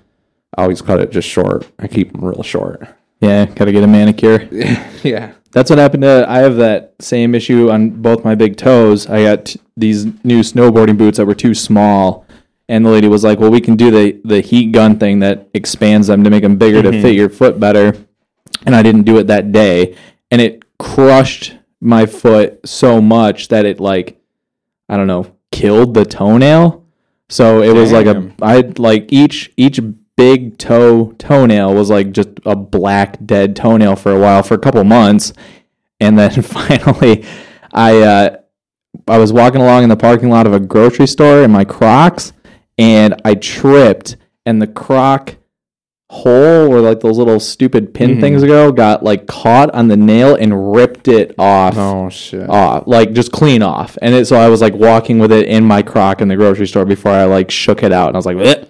[0.58, 2.88] i always cut it just short i keep them real short
[3.22, 4.44] yeah, gotta get a manicure.
[5.04, 6.26] yeah That's what happened to.
[6.30, 9.08] I have that same issue on both my big toes.
[9.08, 12.26] I got t- these new snowboarding boots that were too small,
[12.68, 15.48] and the lady was like, "Well, we can do the the heat gun thing that
[15.54, 17.96] expands them to make them bigger to fit your foot better."
[18.66, 19.96] And I didn't do it that day,
[20.30, 24.20] and it crushed my foot so much that it like,
[24.90, 26.84] I don't know, killed the toenail.
[27.30, 28.36] So it was like a Damn.
[28.42, 29.80] I like each each
[30.18, 34.58] big toe toenail was like just a black dead toenail for a while for a
[34.58, 35.34] couple months
[36.00, 37.26] and then finally
[37.74, 38.38] I uh
[39.08, 42.34] I was walking along in the parking lot of a grocery store in my Crocs
[42.78, 45.36] and I tripped and the Croc
[46.16, 48.22] hole where like those little stupid pin Mhm.
[48.22, 51.76] things go got like caught on the nail and ripped it off.
[51.78, 52.50] Oh shit.
[52.50, 55.64] Off, like just clean off, and it, so I was like walking with it in
[55.64, 58.26] my crock in the grocery store before I like shook it out, and I was
[58.26, 58.66] like, "Bleh."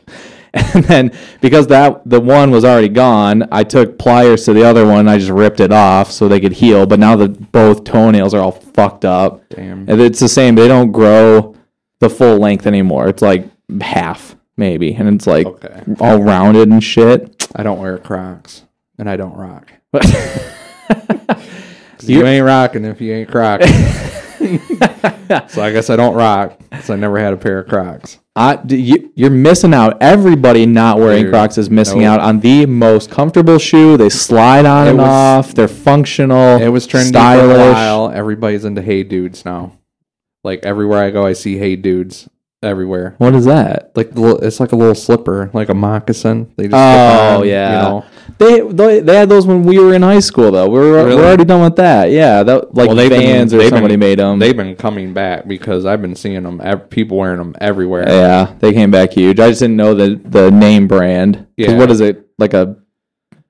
[0.74, 4.86] and then because that the one was already gone, I took pliers to the other
[4.86, 6.86] one, and I just ripped it off so they could heal.
[6.86, 9.86] But now the both toenails are all fucked up, Damn.
[9.90, 10.56] and it's the same.
[10.56, 11.56] They don't grow
[12.00, 13.08] the full length anymore.
[13.08, 13.46] It's like
[13.82, 15.82] half maybe, and it's like Okay.
[16.00, 17.35] all rounded and shit.
[17.56, 18.64] I don't wear Crocs
[18.98, 19.72] and I don't rock.
[22.02, 23.62] You- You, ain't rocking if you ain't Croc.
[25.50, 28.20] so I guess I don't rock because I never had a pair of Crocs.
[28.36, 29.98] I, you, you're missing out.
[30.04, 32.10] Everybody not wearing Dude, Crocs is missing nope.
[32.10, 33.98] out on the most comfortable shoe.
[33.98, 35.56] They slide on It and was- off.
[35.56, 36.62] They're functional.
[36.62, 37.56] It was trendy stylish.
[37.56, 38.12] for a while.
[38.12, 39.72] Everybody's into Hey Dudes now.
[40.44, 42.30] Like everywhere I go, I see Hey Dudes
[42.66, 43.16] everywhere.
[43.20, 43.92] What is that?
[43.96, 46.52] Like it's like a little slipper, like a moccasin.
[46.58, 47.72] They just Oh, on, yeah.
[47.72, 48.06] You know,
[48.38, 50.68] They, they they had those when we were in high school though.
[50.70, 51.16] We were Really?
[51.16, 52.12] we're already done with that.
[52.12, 54.40] Yeah, that like Well, they've been- or somebody been- made them.
[54.40, 56.60] they've been coming back because I've been seeing them.
[56.64, 58.06] Ev- people wearing them everywhere.
[58.10, 59.40] yeah, they came back huge.
[59.40, 61.46] I just didn't know the the name brand.
[61.56, 61.78] Yeah.
[61.78, 62.76] What is it like a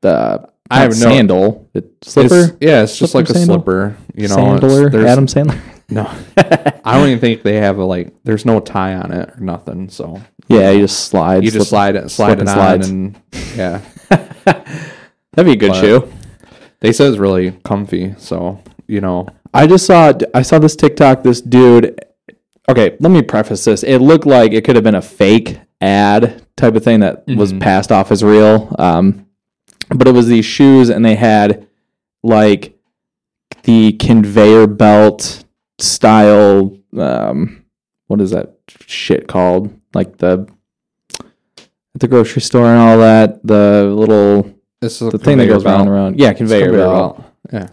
[0.01, 3.55] the I have no- sandal It- slipper It's, yeah, it's just Slipper like a sandal?
[3.57, 3.97] slipper.
[4.15, 5.59] You know, sandler Adam Sandler.
[5.89, 6.03] No,
[6.37, 8.13] I don't even think they have a like.
[8.23, 9.89] There's no tie on it or nothing.
[9.89, 11.43] So Yeah, you just slide.
[11.43, 12.89] you just slide it, slide it and on, slides.
[12.89, 13.21] and
[13.55, 13.81] yeah,
[14.45, 16.11] That'd be a good But- shoe.
[16.79, 18.15] they said it's really comfy.
[18.17, 21.23] So you know, I just saw I saw this TikTok.
[21.23, 21.99] This dude.
[22.67, 23.83] Okay, let me preface this.
[23.83, 27.53] It looked like it could have been a fake ad type of thing that was
[27.53, 27.61] Mhm.
[27.61, 28.75] passed off as real.
[28.79, 29.27] Um,
[29.89, 31.67] but it was these shoes, and they had
[32.23, 32.75] like
[33.63, 35.43] the conveyor belt
[35.79, 36.77] style.
[36.97, 37.65] Um,
[38.07, 39.73] what is that shit called?
[39.93, 40.47] Like the
[41.19, 43.45] at the grocery store and all that.
[43.45, 45.95] The little it's a the thing that conveyor goes round and belt.
[45.95, 46.19] around.
[46.19, 47.23] Yeah, a conveyor, belt.
[47.53, 47.67] Yeah,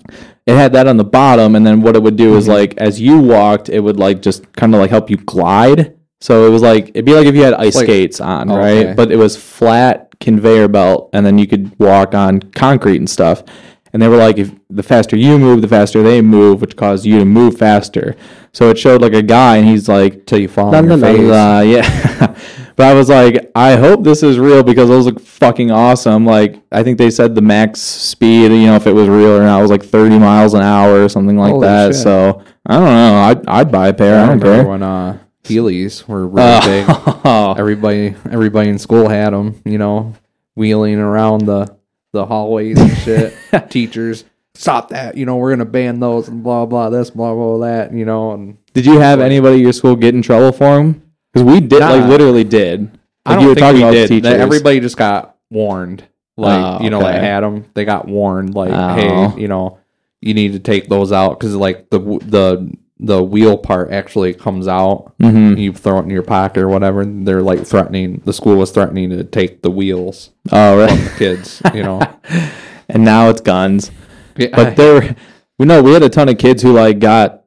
[0.47, 2.49] It had that on the bottom, and then what it would do is Mhm.
[2.49, 5.95] like as you walked, it would like just kind of like help you glide.
[6.21, 8.57] So it was like it'd be like if you had ice Like- skates on, Oh,
[8.57, 8.95] right?
[8.95, 13.43] But it was flat conveyor belt, and then you could walk on concrete and stuff.
[13.93, 17.05] And they were like, if the faster you move, the faster they move, which caused
[17.05, 18.17] you to move faster.
[18.53, 21.09] So it showed like a guy, and he's like, till you fall on your la,
[21.09, 21.21] la, face.
[21.29, 22.39] la, yeah.
[22.77, 26.25] but I was like, I hope this is real because those look fucking awesome.
[26.25, 29.43] Like, I think they said the max speed, you know, if it was real or
[29.43, 31.89] not, was like 30 miles an hour or something like Holy that.
[31.95, 32.03] shit.
[32.03, 33.15] So I don't know.
[33.17, 34.15] I'd, I'd buy a pair.
[34.21, 34.69] I, I don't remember care.
[34.71, 36.85] when uh, Heelys were really big.
[36.89, 39.61] Oh, Everybody, everybody in school had them.
[39.65, 40.15] You know,
[40.55, 41.77] wheeling around the
[42.13, 43.35] the hallways and shit.
[43.71, 45.17] Teachers, stop that!
[45.17, 47.93] You know, we're gonna ban those and blah blah this, blah blah that.
[47.93, 51.03] You know, and did you have anybody at your school get in trouble for them?
[51.33, 52.99] Because we did, like, literally did.
[53.25, 54.09] I Like, don't you were think talking we about did.
[54.09, 54.23] teachers.
[54.31, 56.05] That Everybody just got warned.
[56.37, 57.25] Like Oh, you know, that okay.
[57.27, 57.67] had them.
[57.75, 58.55] They got warned.
[58.55, 58.95] Like, Oh.
[58.95, 59.79] hey, you know,
[60.21, 62.73] you need to take those out because like the the
[63.05, 65.13] the wheel part actually comes out.
[65.21, 65.59] Mhm.
[65.59, 67.01] You throw it in your pocket or whatever.
[67.01, 68.23] And they're like threatening.
[68.25, 70.89] The school was threatening to take the wheels Oh, right.
[70.91, 71.61] from the kids.
[71.75, 72.01] You know,
[72.89, 73.91] and now it's guns.
[74.37, 75.17] Yeah, But there,
[75.59, 77.41] we know we had a ton of kids who like got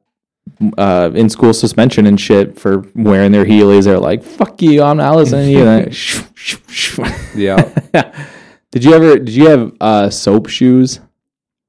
[0.78, 3.84] uh, in school suspension and shit for wearing their Heelys.
[3.84, 5.90] They're like, "Fuck you, I'm not listening to you."
[7.34, 7.70] Yeah.
[8.70, 9.16] did you ever?
[9.18, 11.00] Did you have uh, soap shoes?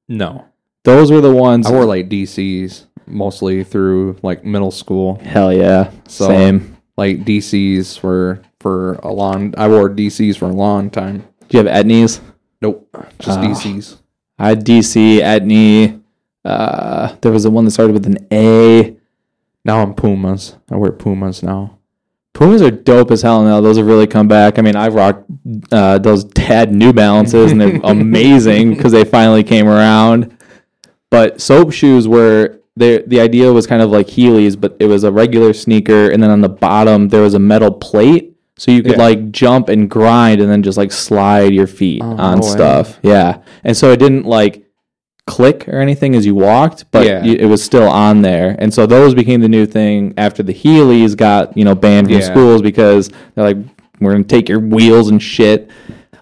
[0.08, 0.46] No,
[0.84, 1.66] Those were the ones.
[1.66, 5.20] I wore like DCs mostly through like middle school.
[5.24, 6.76] Hell yeah, So- same.
[6.96, 9.54] Like DCs for for a long.
[9.56, 11.22] I wore DCs for a long time.
[11.48, 12.20] Do you have Etnies?
[12.60, 12.88] Nope,
[13.20, 13.42] just Oh.
[13.42, 13.96] DCs.
[14.36, 16.00] I had DC Etney.
[16.44, 18.96] Uh, there was the one that started with an A.
[19.64, 20.56] Now I'm Pumas.
[20.72, 21.78] I wear Pumas now.
[22.34, 23.60] Pumas are dope as hell now.
[23.60, 24.58] Those have really come back.
[24.58, 25.24] I mean, I've rocked
[25.70, 30.36] uh, those Tad New Balances, and they're amazing because they finally came around.
[31.10, 35.04] But soap shoes were the the idea was kind of like Heelys, but it was
[35.04, 38.82] a regular sneaker, and then on the bottom there was a metal plate, so you
[38.82, 38.98] could Yeah.
[39.08, 42.50] like jump and grind, and then just like slide your feet Oh, on no way.
[42.52, 42.98] stuff.
[43.02, 44.64] Yeah, and so it didn't like
[45.26, 47.22] click or anything as you walked, but Yeah.
[47.22, 48.56] it was still on there.
[48.58, 52.14] And so those became the new thing after the Heelys got, you know, banned from
[52.16, 52.20] Yeah.
[52.24, 53.58] schools because they're like,
[54.00, 55.68] we're to take your wheels and shit.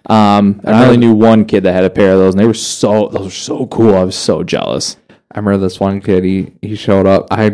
[0.09, 2.47] Um, and I only knew one kid that had a pair of those, and they
[2.47, 3.95] were so, those were so cool.
[3.95, 4.97] I was so jealous.
[5.37, 6.23] I remember this one kid.
[6.23, 7.27] He he showed up.
[7.29, 7.49] I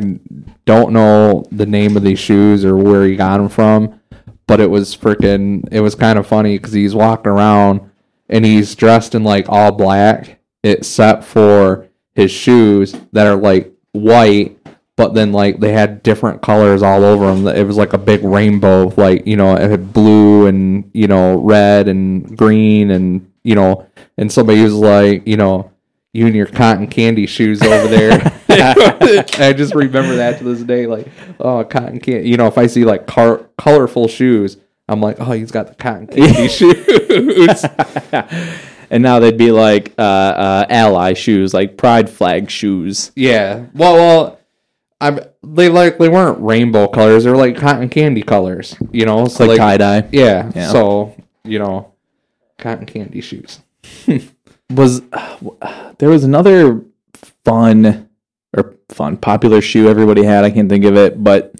[0.63, 3.99] don't know the name of these shoes or where he got them from,
[4.47, 5.67] but it was freaking.
[5.69, 7.81] It was kind of funny because he's walking around
[8.29, 14.57] and he's dressed in like all black, except for his shoes that are like white
[14.95, 17.47] but then like they had different colors all over them.
[17.47, 21.37] It was like a big rainbow, like you know, it had blue and you know
[21.39, 25.72] red and green and you know, and somebody was like, you know,
[26.13, 28.31] you and your cotton candy shoes over there.
[28.49, 31.07] I just remember that to this day, like
[31.39, 32.29] oh, cotton candy.
[32.29, 35.75] You know, if I see like car- colorful shoes, I'm like, oh, he's got the
[35.75, 37.65] cotton candy shoes.
[38.91, 43.11] and now they'd be like uh, uh, ally shoes, like pride flag shoes.
[43.15, 43.65] Yeah.
[43.73, 44.39] Well, well,
[45.01, 47.23] I'm they like they weren't rainbow colors.
[47.23, 48.75] They were like cotton candy colors.
[48.91, 50.07] You know, so Like tie dye.
[50.11, 50.71] Yeah, Yeah.
[50.71, 51.91] So you know,
[52.59, 53.61] cotton candy shoes.
[54.75, 55.01] Was
[55.97, 56.81] there was another
[57.45, 58.09] fun
[58.55, 60.43] or fun popular shoe everybody had.
[60.43, 61.53] I can't think of it, but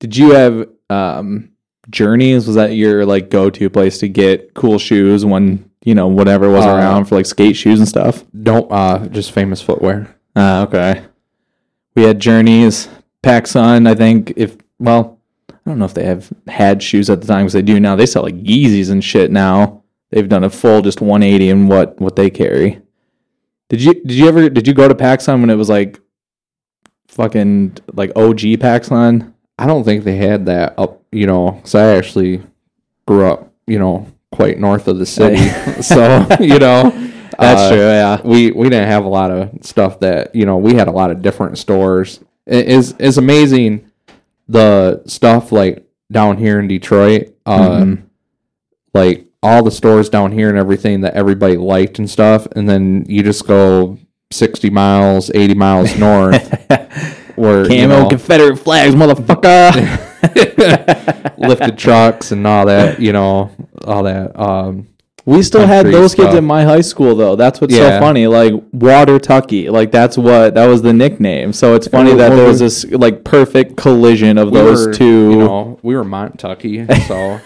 [0.00, 1.50] did you have um,
[1.90, 2.46] Journeys?
[2.46, 6.50] Was that your like go to place to get cool shoes when you know whatever
[6.50, 8.24] was Uh, around for like skate shoes and stuff?
[8.42, 10.14] Don't uh, just famous footwear.
[10.34, 11.02] Ah, okay.
[11.94, 12.88] We had Journeys,
[13.22, 13.88] PacSun.
[13.88, 15.18] I think if well,
[15.50, 17.96] I don't know if they have had shoes at the time because they do now.
[17.96, 19.82] They sell like Yeezys and shit now.
[20.10, 22.80] They've done a full just 180 in what what they carry.
[23.68, 26.00] Did you did you ever did you go to PacSun when it was like
[27.08, 29.32] fucking like OG PacSun?
[29.58, 31.02] I don't think they had that up.
[31.12, 32.42] You know, so I actually
[33.06, 33.52] grew up.
[33.66, 35.36] You know, quite north of the city.
[35.82, 36.90] so you know,
[37.38, 37.78] That's uh, true.
[37.80, 38.20] Yeah.
[38.24, 41.10] we we didn't have a lot of stuff that you know we had a lot
[41.10, 43.90] of different stores it is is amazing
[44.48, 48.02] the stuff like down here in detroit uh Mhm.
[48.94, 53.04] like all the stores down here and everything that everybody liked and stuff and then
[53.08, 53.98] you just go
[54.32, 56.50] 60 miles 80 miles north
[57.36, 60.02] where you Camo know, Confederate flags, motherfucker.
[61.38, 63.50] lifted trucks and all that you know
[63.84, 64.88] all that um
[65.26, 67.34] We still had those kids in my high school though.
[67.36, 67.98] That's what's Yeah.
[67.98, 68.26] so funny.
[68.28, 71.52] Like Water Tucky, like that's what that was the nickname.
[71.52, 74.94] So it's funny we- that there was this like perfect collision of we those were,
[74.94, 75.30] two.
[75.32, 77.40] you know we were montucky so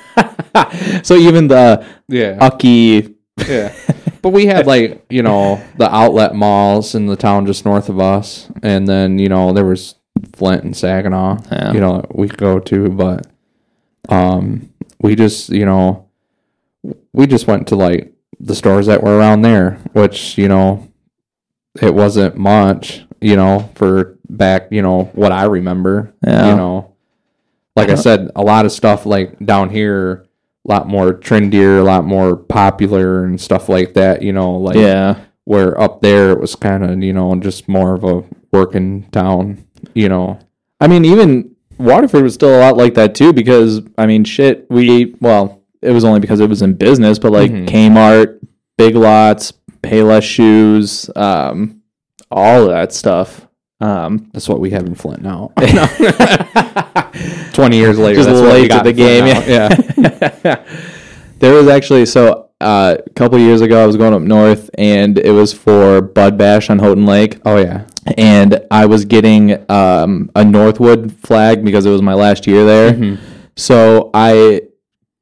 [1.02, 3.14] so even the yeah Ucky,
[3.48, 3.72] Yeah.
[4.22, 7.98] But we had like, you know, the outlet malls in the town just north of
[7.98, 8.50] us.
[8.62, 9.94] And then, you know, there was
[10.34, 11.72] Flint and Saginaw, Yeah.
[11.72, 13.26] you know, we could go to, but
[14.10, 14.68] um
[15.00, 16.09] we just, you know,
[17.12, 20.88] we just went to like the stores that were around there, which, you know,
[21.80, 26.14] it wasn't much, you know, for back, you know, what I remember.
[26.24, 26.50] Yeah.
[26.50, 26.94] You know.
[27.76, 28.02] Like I uh-huh.
[28.02, 30.26] said, a lot of stuff like down here
[30.66, 34.76] a lot more trendier, a lot more popular and stuff like that, you know, like
[34.76, 39.08] yeah, where up there it was kind of, you know, just more of a working
[39.10, 40.38] town, you know.
[40.80, 44.66] I mean even Waterford was still a lot like that too because I mean shit
[44.70, 47.66] we well it was only because it was in business but like Mhm.
[47.68, 48.38] Kmart,
[48.76, 51.80] Big Lots, Payless shoes, um,
[52.30, 53.46] all of that stuff.
[53.82, 55.52] Um, That's what we have in Flint now.
[57.54, 60.02] 20 years later, just that's what we late to got the in Flint game.
[60.02, 60.30] now.
[60.44, 60.64] Yeah.
[61.38, 65.18] there was actually so uh, a couple years ago I was going up north and
[65.18, 67.86] it was for Bud Bash on Houghton Lake Oh, yeah.
[68.18, 72.92] and I was getting um, a Northwood flag because it was my last year there.
[72.92, 73.24] Mm-hmm.
[73.56, 74.62] So I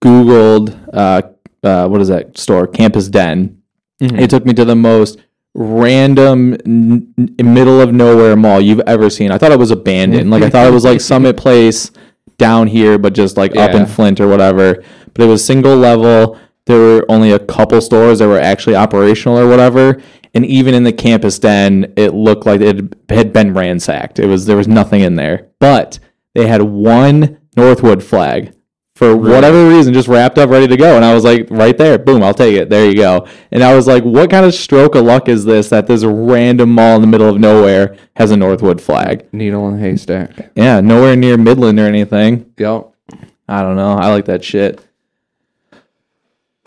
[0.03, 1.23] googled uh,
[1.63, 2.67] uh, what is that store?
[2.67, 3.61] Campus Den.
[4.03, 4.21] Mhm.
[4.21, 5.19] It took me to the most
[5.55, 9.33] random n- middle of nowhere mall you've ever seen.
[9.33, 10.31] I thought it was abandoned.
[10.31, 11.91] like I thought it was like Summit Place
[12.39, 14.85] down here, but just like up in Flint or whatever.
[15.15, 16.39] But it was single level.
[16.67, 20.01] There were only a couple stores that were actually operational or whatever.
[20.35, 24.19] And even in the campus den, it looked like it had been ransacked.
[24.21, 25.49] It was there was nothing in there.
[25.59, 25.99] But
[26.35, 28.53] they had one Northwood flag
[28.99, 30.97] for whatever reason, just wrapped up, ready to go.
[30.97, 32.69] And I was like, right there, boom, I'll take it.
[32.69, 33.29] There you go.
[33.53, 36.73] And I was like, what kind of stroke of luck is this that this random
[36.73, 39.33] mall in the middle of nowhere has a Northwood flag?
[39.33, 40.51] Needle and haystack.
[40.57, 42.53] Yeah, nowhere near Midland or anything.
[42.59, 42.93] Yep.
[43.49, 43.93] I don't know.
[43.93, 44.85] I like that shit.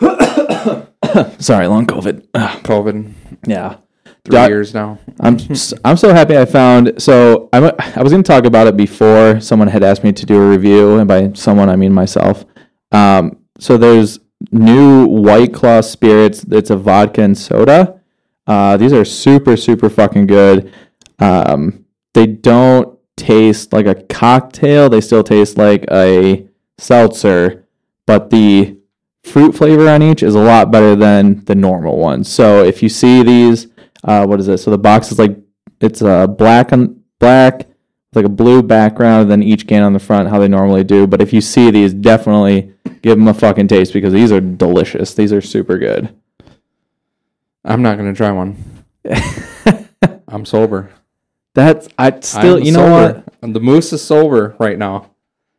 [0.00, 2.28] Sorry, long COVID.
[2.32, 3.12] COVID,
[3.46, 3.76] yeah.
[4.24, 4.98] Three years now.
[5.20, 5.38] I'm
[5.84, 7.02] I'm so happy I found.
[7.02, 10.26] So a, I was going to talk about it before someone had asked me to
[10.26, 12.44] do a review, and by someone I mean myself.
[12.90, 16.44] Um, so there's new White Claw spirits.
[16.50, 18.00] It's a vodka and soda.
[18.46, 20.72] Uh, these are super super fucking good.
[21.18, 24.88] Um, they don't taste like a cocktail.
[24.88, 26.46] They still taste like a
[26.78, 27.66] seltzer,
[28.06, 28.76] but the
[29.22, 32.28] fruit flavor on each is a lot better than the normal ones.
[32.30, 33.68] So if you see these,
[34.02, 34.58] uh, what is it?
[34.58, 35.36] So the box is like
[35.80, 37.66] it's uh, black on black,
[38.14, 41.06] like a blue background, and then each can on the front, how they normally do.
[41.06, 42.72] But if you see these, definitely
[43.02, 45.14] give them a fucking taste because these are delicious.
[45.14, 46.14] These are super good.
[47.64, 48.56] I'm not going to try one.
[50.28, 50.90] I'm sober.
[51.54, 53.24] That's I still, I'm you know sober.
[53.40, 53.52] what?
[53.52, 55.10] the moose is sober right now.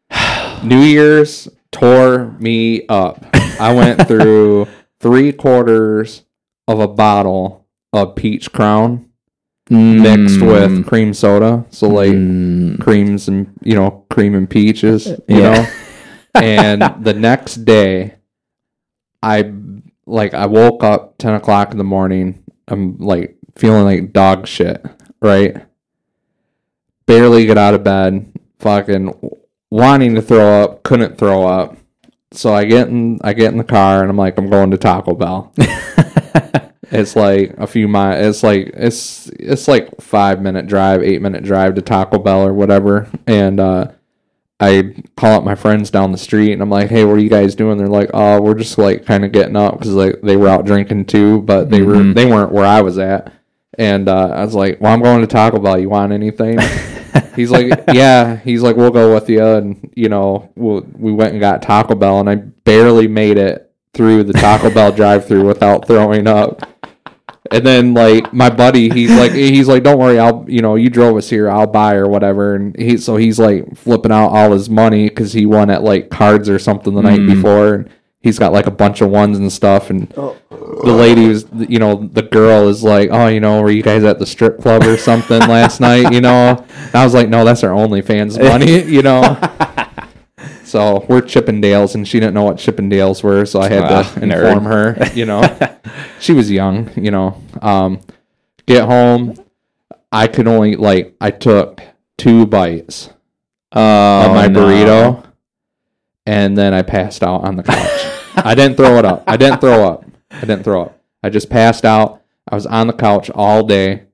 [0.63, 3.23] New Year's tore me up.
[3.59, 4.67] I went through
[4.99, 6.23] three quarters
[6.67, 7.62] of a bottle
[7.93, 9.05] of peach crown
[9.69, 10.47] mixed Mm.
[10.47, 11.65] with cream soda.
[11.69, 12.79] So like Mm.
[12.81, 15.07] creams and you know cream and peaches.
[15.27, 15.53] You Yeah.
[15.53, 15.67] know.
[16.41, 18.15] and the next day,
[19.21, 19.51] I
[20.05, 22.39] like I woke up ten o'clock in the morning.
[22.67, 24.83] I'm like feeling like dog shit.
[25.21, 25.55] Right.
[27.05, 28.25] Barely get out of bed.
[28.59, 29.13] Fucking
[29.71, 30.83] wanting to throw up.
[30.83, 31.77] Couldn't throw up.
[32.31, 33.19] So I get in.
[33.23, 35.53] I get in the car and I'm like, I'm going to Taco Bell.
[36.93, 38.25] It's like a few miles.
[38.25, 42.53] It's like it's it's like five minute drive, eight minute drive to Taco Bell or
[42.53, 43.09] whatever.
[43.27, 43.91] And uh,
[44.59, 47.29] I call up my friends down the street and I'm like, "Hey, what are you
[47.29, 50.37] guys doing?" They're like, "Oh, we're just like kind of getting up because like they
[50.37, 52.13] were out drinking too, but they were Mhm.
[52.15, 53.33] they weren't where I was at."
[53.77, 55.79] And uh, I was like, "Well, I'm going to Taco Bell.
[55.79, 56.59] You want anything?"
[57.35, 61.31] He's like, "Yeah." He's like, "We'll go with you." And you know, we'll, we went
[61.31, 65.87] and got Taco Bell, and I barely made it through the Taco Bell drive-through without
[65.87, 66.67] throwing up.
[67.51, 70.89] And then like my buddy, he's like he's like, Don't worry, I'll you know, you
[70.89, 72.55] drove us here, I'll buy or whatever.
[72.55, 76.09] And he so he's like flipping out all his money because he won at like
[76.09, 77.35] cards or something the night Mm.
[77.35, 77.73] before.
[77.75, 77.89] And
[78.21, 79.89] he's got like a bunch of ones and stuff.
[79.89, 80.35] And the
[80.93, 84.19] lady was you know, the girl is like, Oh, you know, were you guys at
[84.19, 86.65] the strip club or something last night, you know?
[86.85, 89.21] And I was like, No, that's our OnlyFans money, you know.
[90.74, 94.21] So we're Chippendales, and she didn't know what Chippendales were, so I had Ah, to
[94.21, 94.47] nerd.
[94.47, 94.97] inform her.
[95.13, 95.43] You know,
[96.19, 96.89] she was young.
[96.95, 97.99] You know, um,
[98.65, 99.36] get home,
[100.11, 101.80] I could only like I took
[102.17, 103.11] two bites
[103.71, 104.61] Oh, of my no.
[104.65, 105.24] burrito,
[106.26, 108.07] and then I passed out on the couch.
[108.36, 109.26] I didn't throw it up.
[109.28, 110.05] I didn't throw up.
[110.32, 110.99] I didn't throw up.
[111.21, 112.24] I just passed out.
[112.51, 114.05] I was on the couch all day.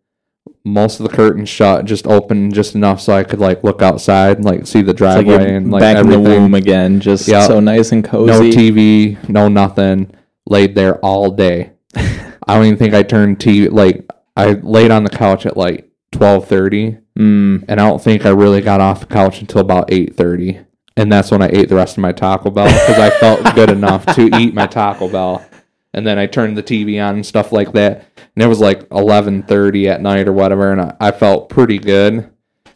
[0.65, 4.37] Most of the curtains shut, just open just enough so I could like look outside
[4.37, 6.41] and like see the like driveway you're and like back in the everything.
[6.43, 7.47] womb again, just Yeah.
[7.47, 8.31] so nice and cozy.
[8.31, 8.41] no.
[8.55, 10.11] TV, no nothing.
[10.45, 11.71] Laid there all day.
[11.95, 13.71] I don't even think I turned TV.
[13.71, 17.65] Like I laid on the couch at like twelve thirty, Mm.
[17.67, 20.59] and I don't think I really got off the couch until about eight thirty.
[20.97, 23.69] And that's when I ate the rest of my Taco Bell because I felt good
[23.69, 25.45] enough to eat my Taco Bell.
[25.93, 28.05] And then I turned the TV on and stuff like that.
[28.17, 31.79] And it was like eleven thirty at night or whatever, and I, I felt pretty
[31.79, 32.29] good.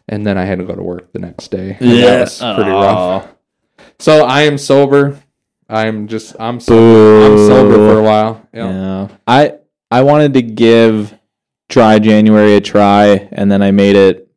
[0.08, 1.76] And then I had to go to work the next day.
[1.80, 3.28] And that was pretty rough.
[3.98, 5.20] So I am sober.
[5.68, 7.32] I'm just I'm sober.
[7.32, 8.46] I'm sober for a while.
[8.52, 8.70] Yeah.
[8.70, 9.08] Yeah.
[9.26, 9.54] I
[9.90, 11.16] I wanted to give
[11.68, 14.28] dry January a try, and then I made it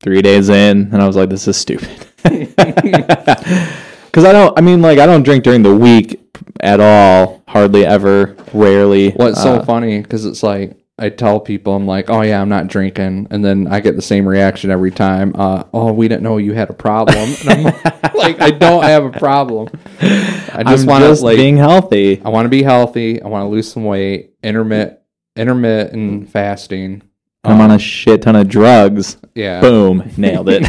[0.00, 2.06] three days in, and I was like, "This is stupid."
[4.16, 4.58] Because I don't.
[4.58, 6.25] I mean, like, I don't drink during the week
[6.60, 7.42] at all.
[7.48, 8.36] Hardly ever.
[8.52, 9.10] Rarely.
[9.12, 12.48] What's so Uh, funny because it's like I tell people I'm like, oh yeah, I'm
[12.48, 15.32] not drinking, and then I get the same reaction every time.
[15.34, 17.34] Uh, oh, we didn't know you had a problem.
[17.46, 17.64] And I'm
[18.14, 19.68] like, I don't have a problem.
[20.00, 22.22] I just want to like being healthy.
[22.24, 23.20] I want to be healthy.
[23.20, 24.30] I want to lose some weight.
[24.42, 24.98] Intermit
[25.36, 27.02] intermittent fasting.
[27.44, 29.18] I'm on Um, a shit ton of drugs.
[29.34, 29.60] yeah.
[29.60, 30.64] Boom, nailed it.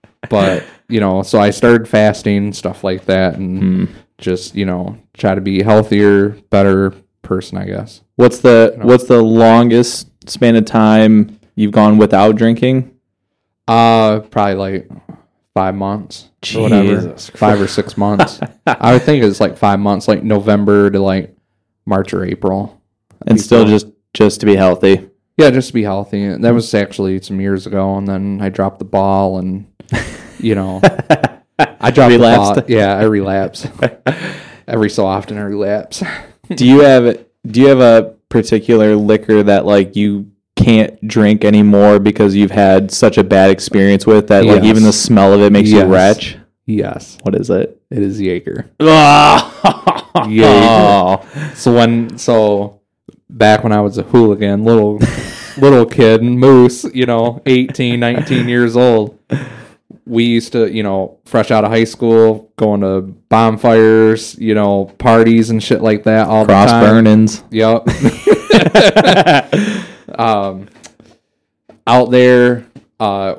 [0.28, 3.58] but you know so i started fasting stuff like that and
[3.88, 3.94] Hmm.
[4.18, 6.92] Just you know try to be healthier better
[7.22, 8.02] person i guess.
[8.16, 8.86] What's the know.
[8.86, 12.92] what's the longest span of time you've gone without drinking?
[13.68, 14.90] uh probably like
[15.54, 17.00] five months or whatever.
[17.00, 18.40] Jesus five or six months.
[18.66, 21.36] I would think it's like five months like november to like
[21.84, 22.80] march or april.
[23.26, 25.08] And still just just to be healthy.
[25.36, 26.28] yeah just to be healthy.
[26.28, 29.66] That was actually some years ago and then i dropped the ball and
[30.38, 30.80] you know
[31.58, 32.68] i drop Relapsed?
[32.68, 33.66] yeah i relapse
[34.68, 36.02] every so often i relapse
[36.54, 41.98] do you have do you have a particular liquor that like you can't drink anymore
[41.98, 44.64] because you've had such a bad experience with that like Yes.
[44.70, 45.88] even the smell of it makes you Yes.
[45.88, 46.38] retch?
[46.66, 47.80] yes What is it?
[47.90, 51.52] it is jaeger Oh, Yeah.
[51.54, 52.80] So when so
[53.28, 54.98] back when I was a hooligan, little
[55.58, 59.18] little kid, moose, you know, 18, 19 years old,
[60.06, 64.86] we used to, you know, fresh out of high school, going to bonfires, you know,
[64.98, 67.04] parties and shit like that all cross the time.
[67.04, 67.42] burnings.
[67.50, 67.88] Yep.
[70.18, 70.68] um,
[71.86, 72.66] out there,
[73.00, 73.36] uh,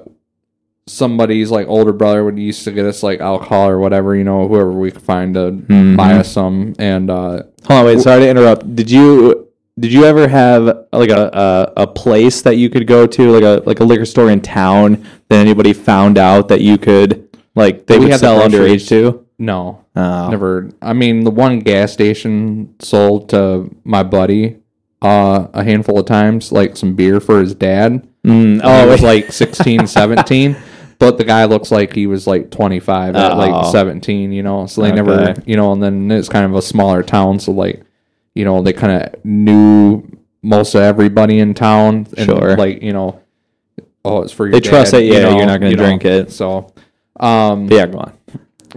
[0.87, 4.47] somebody's like older brother would used to get us like alcohol or whatever, you know,
[4.47, 5.51] whoever we could find to
[5.95, 6.75] buy us some.
[6.79, 7.99] And uh, Hold on, wait.
[7.99, 8.75] Sorry to interrupt.
[8.75, 9.46] Did you
[9.79, 13.43] did you ever have like a, a, a place that you could go to, like
[13.43, 17.85] a like a liquor store in town that anybody found out that you could like
[17.87, 18.85] they We would had the sell groceries.
[18.85, 19.25] underage to?
[19.39, 20.29] no, Oh.
[20.29, 20.69] never.
[20.81, 24.57] I mean, the one gas station sold to my buddy
[25.01, 28.07] uh, a handful of times, like some beer for his dad.
[28.25, 30.55] Mm, Oh, it was like 16, 17.
[30.99, 33.37] But the guy looks like he was like 25 at Oh.
[33.37, 34.65] like 17, you know.
[34.65, 35.41] So they never, Okay.
[35.45, 37.39] you know, and then it's kind of a smaller town.
[37.39, 37.83] So, like,
[38.37, 40.03] you know, they kind of knew
[40.43, 42.07] most of everybody in town.
[42.17, 42.55] And, Sure.
[42.55, 43.19] like, you know,
[44.05, 45.75] oh, it's for your They trust dad, that, you yeah, know, you're not gonna you
[45.77, 45.83] know.
[45.83, 46.31] drink it.
[46.31, 46.71] So,
[47.19, 48.11] um, yeah, go on.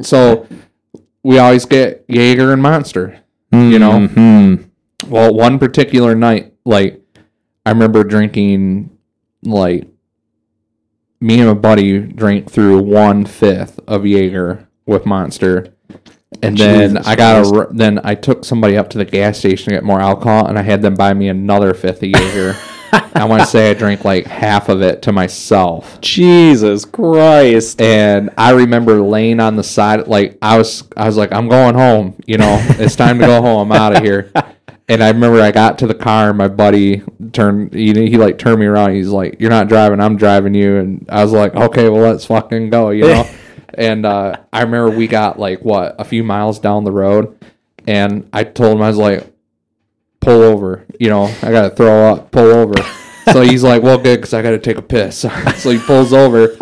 [0.03, 0.47] so
[1.23, 3.19] we always get Jaeger and Monster.
[3.53, 3.93] You know?
[4.07, 4.65] Mhm.
[5.09, 7.01] Well, one particular night, like
[7.67, 8.91] I remember drinking,
[9.43, 9.87] like
[11.21, 15.75] me and a buddy drank through one fifth of Jaeger with Monster,
[16.43, 19.67] and then Jesus I got a then I took somebody up to the gas station
[19.67, 22.57] to get more alcohol, and I had them buy me another fifth of Jaeger.
[22.93, 26.01] I want to say I drank like half of it to myself.
[26.01, 27.81] Jesus Christ.
[27.81, 31.75] And I remember laying on the side, like I was, I was like, I'm going
[31.75, 32.17] home.
[32.27, 33.71] You know, it's time to go home.
[33.71, 34.33] I'm out of here.
[34.89, 38.39] And I remember I got to the car, and my buddy turned, he, he like
[38.39, 38.95] turned me around.
[38.95, 42.25] He's like, "You're not driving, I'm driving you." And I was like, "Okay, well, let's
[42.25, 43.31] fucking go," you know.
[43.81, 47.37] and uh, I remember we got like what a few miles down the road,
[47.89, 49.33] and I told him I was like,
[50.21, 51.25] "Pull over," you know.
[51.43, 52.31] I gotta throw up.
[52.31, 52.75] Pull over.
[53.33, 55.19] so he's like, "Well, good, because I gotta take a piss."
[55.57, 56.57] so he pulls over.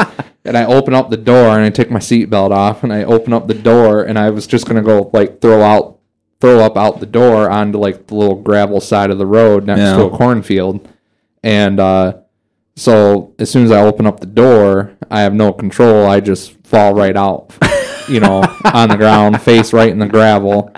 [0.44, 3.34] And I open up the door and I take my seatbelt off and I open
[3.34, 5.98] up the door and I was just gonna go like throw out
[6.40, 9.80] throw up out the door onto like the little gravel side of the road next
[9.80, 9.96] Yeah.
[9.98, 10.88] to a cornfield.
[11.42, 12.18] And uh
[12.76, 16.06] so as soon as I open up the door, I have no control.
[16.06, 17.54] I just fall right out,
[18.08, 20.72] you know, on the ground, face right in the gravel.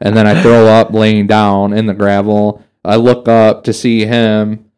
[0.00, 2.62] And then I throw up laying down in the gravel.
[2.84, 4.70] I look up to see him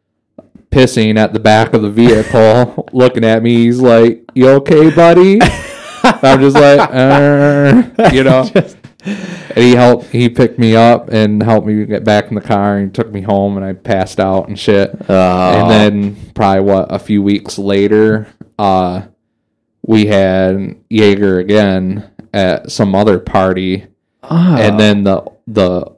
[0.71, 3.65] pissing at the back of the vehicle, looking at me.
[3.65, 5.39] He's like, "You okay, buddy?"
[6.03, 8.49] I'm just like, uh, you know.
[9.05, 10.07] And he helped.
[10.07, 13.21] He picked me up and helped me get back in the car and took me
[13.21, 13.57] home.
[13.57, 14.91] And I passed out and shit.
[15.07, 15.51] Oh.
[15.53, 19.03] And then probably what a few weeks later, uh,
[19.85, 23.87] we had Jaeger again at some other party,
[24.23, 24.57] Ah.
[24.57, 25.91] and then the the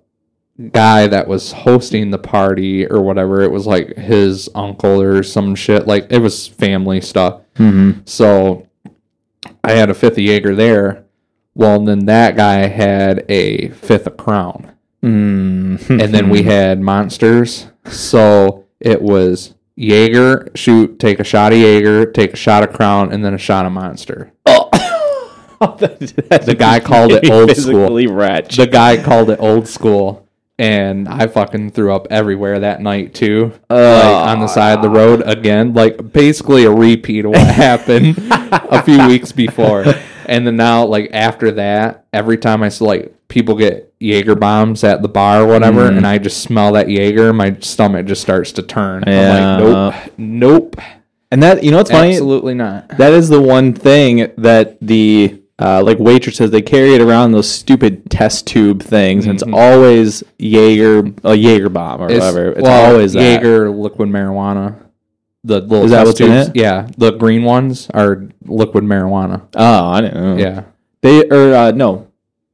[0.71, 5.55] guy that was hosting the party or whatever, it was like his uncle or some
[5.55, 5.87] shit.
[5.87, 7.41] Like it was family stuff.
[7.57, 8.07] Mhm.
[8.07, 8.67] So
[9.63, 11.03] I had a fifth of Jaeger there.
[11.55, 14.71] Well, and then that guy had a fifth of Crown
[15.03, 15.89] Mm.
[15.89, 17.67] and then we had monsters.
[17.85, 23.11] So it was Jaeger, shoot, take a shot of Jaeger, take a shot of Crown,
[23.11, 24.31] and then a shot of Monster.
[24.45, 28.07] the guy called it old school.
[28.07, 28.57] Wretched.
[28.57, 30.29] The guy called it old school,
[30.59, 33.53] and I fucking threw up everywhere that night too.
[33.71, 38.19] like on the side of the road again, like basically a repeat of what happened
[38.29, 39.85] a few weeks before.
[40.27, 44.83] And then now, like after that, every time I see like people get Jaeger bombs
[44.83, 45.97] at the bar or whatever, Mm.
[45.97, 49.03] and I just smell that Jaeger, my stomach just starts to turn.
[49.07, 49.57] Yeah.
[49.57, 50.75] I'm like, nope, nope,
[51.31, 52.11] And that you know what's funny?
[52.11, 52.97] absolutely not.
[52.97, 57.47] That is the one thing that the uh, like waitresses they carry it around those
[57.47, 62.15] stupid test tube things, and it's always Jaeger a Jaeger bomb or Mm-hmm.
[62.15, 62.51] It's, whatever.
[62.53, 63.21] It's well, always that.
[63.21, 64.75] Jaeger liquid marijuana.
[65.43, 66.55] The little Is that what's in it?
[66.55, 69.43] Yeah, the green ones are liquid marijuana.
[69.55, 70.37] Oh, I didn't know.
[70.37, 70.63] Yeah.
[71.01, 72.07] They or uh, no.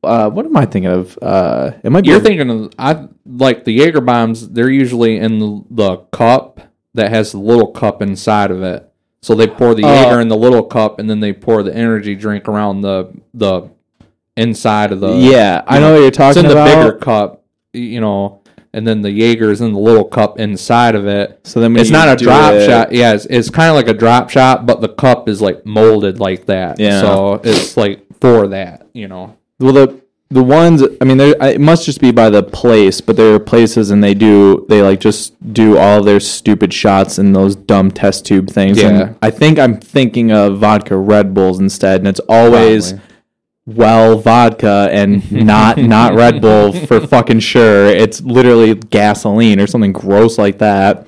[0.08, 1.18] Uh, what am I thinking of?
[1.22, 2.10] Uh, it might be.
[2.10, 4.50] You're thinking of I like the Jaeger bombs.
[4.50, 6.62] They're usually in the, the cup
[6.94, 8.84] that has the little cup inside of it.
[9.22, 9.94] So they pour the Oh.
[9.94, 13.70] Jaeger in the little cup, and then they pour the energy drink around the the
[14.36, 15.14] inside of the.
[15.16, 16.84] yeah, I know what you're it's talking in the about.
[16.86, 17.44] bigger cup,
[17.74, 18.42] you know,
[18.74, 21.40] and then the Jaeger's in the little cup inside of it.
[21.44, 22.92] So then when It's you not a do drop it- shot.
[22.92, 26.20] Yeah, it's, it's kind of like a drop shot, but the cup is like molded
[26.20, 26.80] like that.
[26.80, 27.02] Yeah.
[27.02, 29.36] So it's like for that, you know.
[29.60, 33.16] Well, the the ones I mean, there it must just be by the place, but
[33.16, 37.32] there are places and they do they like just do all their stupid shots in
[37.34, 38.78] those dumb test tube things.
[38.78, 38.90] Yeah.
[38.90, 43.08] And I think I'm thinking of vodka Red Bulls instead, and it's always Probably.
[43.68, 47.88] well vodka and not not Red Bull for fucking sure.
[47.88, 51.08] It's literally gasoline or something gross like that.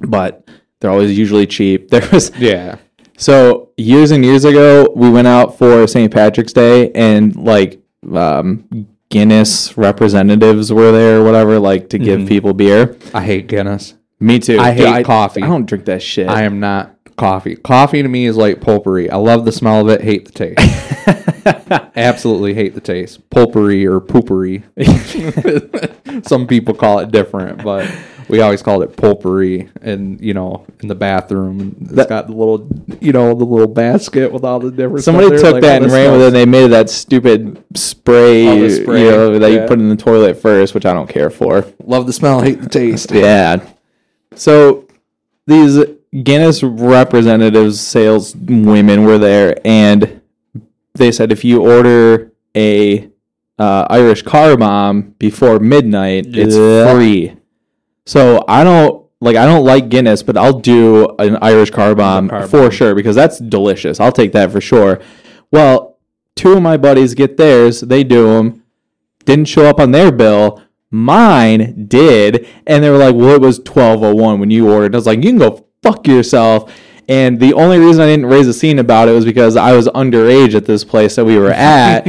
[0.00, 0.48] But
[0.80, 1.90] they're always usually cheap.
[1.90, 2.76] There was Yeah.
[3.20, 6.12] So years and years ago, we went out for St.
[6.12, 7.80] Patrick's Day, and like
[8.12, 12.96] um, Guinness representatives were there, or whatever, like to give people beer.
[13.12, 13.94] I hate Guinness.
[14.18, 14.58] Me too.
[14.58, 15.42] I Dude, hate coffee.
[15.42, 16.28] I don't drink that shit.
[16.28, 17.56] I am not coffee.
[17.56, 19.10] Coffee to me is like pulpery.
[19.10, 21.90] I love the smell of it, hate the taste.
[21.96, 23.28] Absolutely hate the taste.
[23.30, 24.64] Pulpery or poopery.
[26.26, 27.90] Some people call it different, but
[28.30, 29.68] we always called it pulpery.
[29.82, 32.68] And you know, in the bathroom, it's That- got the little,
[33.00, 35.04] you know, the little basket with all the different.
[35.04, 36.26] Somebody there, took like, that and ran with it.
[36.28, 39.62] and They made that stupid spray, spray, you know, that yeah.
[39.62, 41.66] you put in the toilet first, which I don't care for.
[41.84, 43.10] Love the smell, hate the taste.
[43.20, 43.60] Yeah.
[44.34, 44.86] So
[45.46, 45.78] these
[46.24, 50.20] Guinness representatives, sales women were there, and
[50.94, 53.08] they said if you order a
[53.60, 57.36] uh, Irish car bomb before midnight, it's free.
[58.06, 62.28] So I don't like I don't like Guinness, but I'll do an Irish car bomb
[62.28, 62.70] car for bomb.
[62.70, 64.00] sure because that's delicious.
[64.00, 65.00] I'll take that for sure.
[65.50, 65.98] Well,
[66.36, 68.64] two of my buddies get theirs, they do them,
[69.24, 70.62] didn't show up on their bill.
[70.92, 74.94] Mine did, and they were like, "Well, it was twelve oh one when you ordered."
[74.94, 76.72] I was like, "You can go fuck yourself."
[77.08, 79.88] And the only reason I didn't raise a scene about it was because I was
[79.88, 82.04] underage at this place that we were at.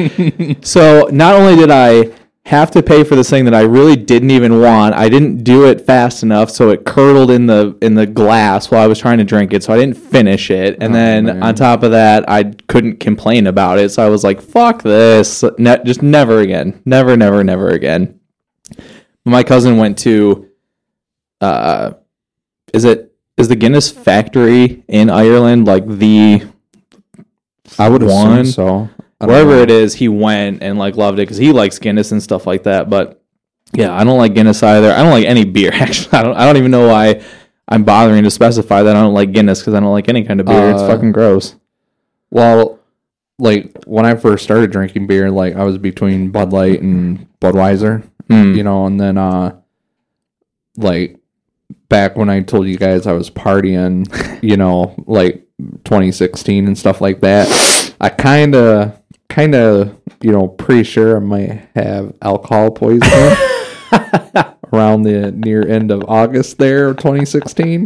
[0.65, 2.11] so not only did I
[2.45, 5.67] have to pay for this thing that I really didn't even want, I didn't do
[5.67, 9.19] it fast enough, so it curdled in the in the glass while I was trying
[9.19, 10.77] to drink it, so I didn't finish it.
[10.81, 11.43] And Oh, then man.
[11.43, 15.43] on top of that, I couldn't complain about it, so I was like, "Fuck this!
[15.59, 18.19] Ne- just never again, never, never, never again."
[19.23, 20.47] My cousin went to,
[21.41, 21.91] uh,
[22.73, 26.41] is it is the Guinness factory in Ireland like the
[27.77, 28.89] I would assume so.
[29.27, 29.61] Wherever know.
[29.61, 32.63] it is, he went and like loved it because he likes Guinness and stuff like
[32.63, 32.89] that.
[32.89, 33.21] But
[33.73, 34.91] yeah, I don't like Guinness either.
[34.91, 35.71] I don't like any beer.
[35.73, 36.35] Actually, I don't.
[36.37, 37.23] I don't even know why
[37.67, 40.39] I'm bothering to specify that I don't like Guinness because I don't like any kind
[40.39, 40.71] of beer.
[40.71, 41.55] it's Uh, fucking gross.
[42.29, 42.79] Well,
[43.39, 48.03] like when I first started drinking beer, like I was between Bud Light and Budweiser,
[48.29, 48.55] Mm.
[48.55, 49.55] you know, and then uh
[50.77, 51.17] like
[51.89, 54.07] back when I told you guys I was partying,
[54.43, 55.45] you know, like
[55.83, 59.00] 2016 and stuff like that, I kind of
[59.31, 63.37] kind of, you know, pretty sure I might have alcohol poisoning
[64.73, 67.85] around the near end of August there of 2016.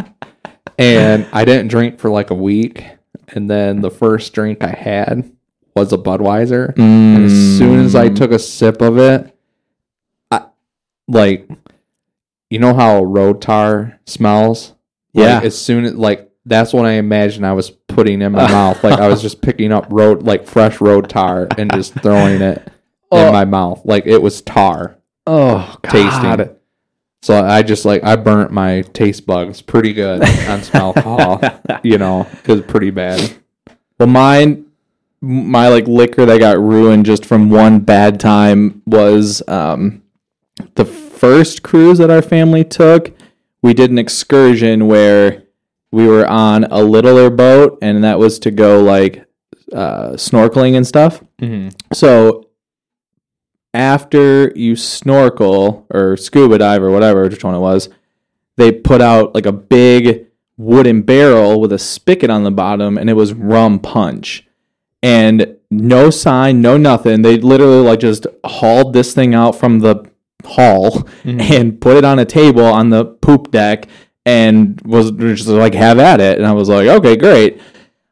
[0.78, 2.84] And I didn't drink for like a week.
[3.30, 5.32] And then the first drink I had
[5.76, 6.78] was a Budweiser.
[6.78, 9.36] And as soon as I took a sip of it,
[10.32, 10.46] I
[11.08, 11.50] like
[12.50, 14.74] you know how road tar smells?
[15.14, 15.40] Like, Yeah.
[15.44, 18.84] as soon as like that's what I imagined I was putting in my mouth.
[18.84, 22.72] Like I was just picking up road like fresh road tar and just throwing it
[23.12, 23.28] Oh.
[23.28, 23.82] in my mouth.
[23.86, 25.92] Like it was tar oh, God.
[25.92, 26.56] tasting.
[27.22, 31.42] So I just like I burnt my taste bugs pretty good on some alcohol.
[31.84, 33.34] you know, it was pretty bad.
[34.00, 34.66] Well, mine,
[35.22, 40.04] my like liquor that got ruined just from one bad time was um,
[40.76, 43.12] the first cruise that our family took.
[43.62, 45.44] We did an excursion where
[45.96, 49.26] we were on a littler boat, and that was to go like
[49.72, 51.24] uh, snorkeling and stuff.
[51.40, 51.70] Mm-hmm.
[51.94, 52.50] So
[53.74, 57.88] after you snorkel or scuba dive or whatever, which one it was,
[58.58, 60.28] they put out like a big
[60.58, 64.46] wooden barrel with a spigot on the bottom and it was rum punch.
[65.02, 67.22] And no sign, no nothing.
[67.22, 70.12] They literally like just hauled this thing out from the
[70.44, 73.88] hall and put it on a table on the poop deck
[74.26, 76.38] and was just like have at it.
[76.38, 77.62] And I was like, okay, great.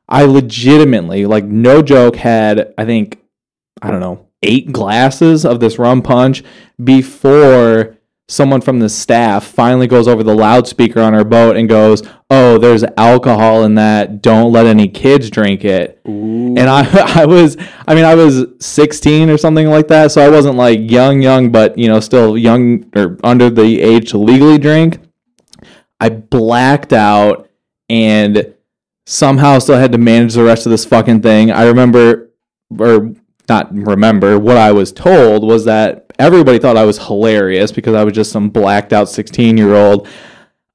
[0.07, 3.19] I legitimately, like no joke, had I think
[3.81, 6.43] I don't know, eight glasses of this rum punch
[6.83, 7.97] before
[8.29, 12.57] someone from the staff finally goes over the loudspeaker on our boat and goes, "Oh,
[12.57, 14.21] there's alcohol in that.
[14.21, 16.87] Don't let any kids drink it." And I
[17.21, 17.57] I was
[17.87, 21.51] I mean, I was 16 or something like that, so I wasn't like young young,
[21.51, 24.99] but you know, still young or under the age to legally drink.
[25.99, 27.49] I blacked out
[27.89, 28.53] and
[29.05, 31.51] somehow still had to manage the rest of this fucking thing.
[31.51, 32.31] I remember
[32.79, 33.13] or
[33.49, 38.03] not remember what I was told was that everybody thought I was hilarious because I
[38.03, 40.07] was just some blacked out 16 year old.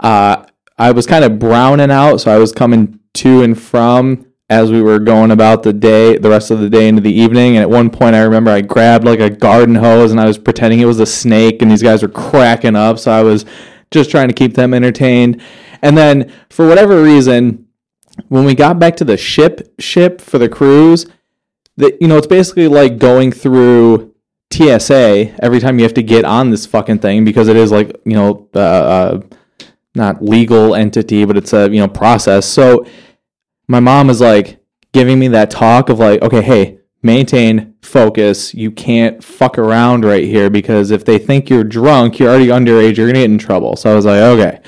[0.00, 0.44] Uh,
[0.76, 4.80] I was kind of browning out, so I was coming to and from as we
[4.80, 7.56] were going about the day, the rest of the day into the evening.
[7.56, 10.38] And at one point, I remember I grabbed like a garden hose and I was
[10.38, 12.98] pretending it was a snake, and these guys were cracking up.
[12.98, 13.44] So I was
[13.90, 15.40] just trying to keep them entertained.
[15.82, 17.66] And then, for whatever reason,
[18.28, 21.06] when we got back to the ship ship for the cruise,
[21.76, 24.14] that you know it's basically like going through
[24.52, 27.96] TSA every time you have to get on this fucking thing because it is like
[28.04, 29.20] you know uh, uh,
[29.94, 32.46] not legal entity but it's a you know process.
[32.46, 32.84] So
[33.68, 34.60] my mom is like
[34.92, 40.24] giving me that talk of like okay hey maintain focus you can't fuck around right
[40.24, 43.76] here because if they think you're drunk you're already underage you're gonna get in trouble.
[43.76, 44.60] So I was like okay.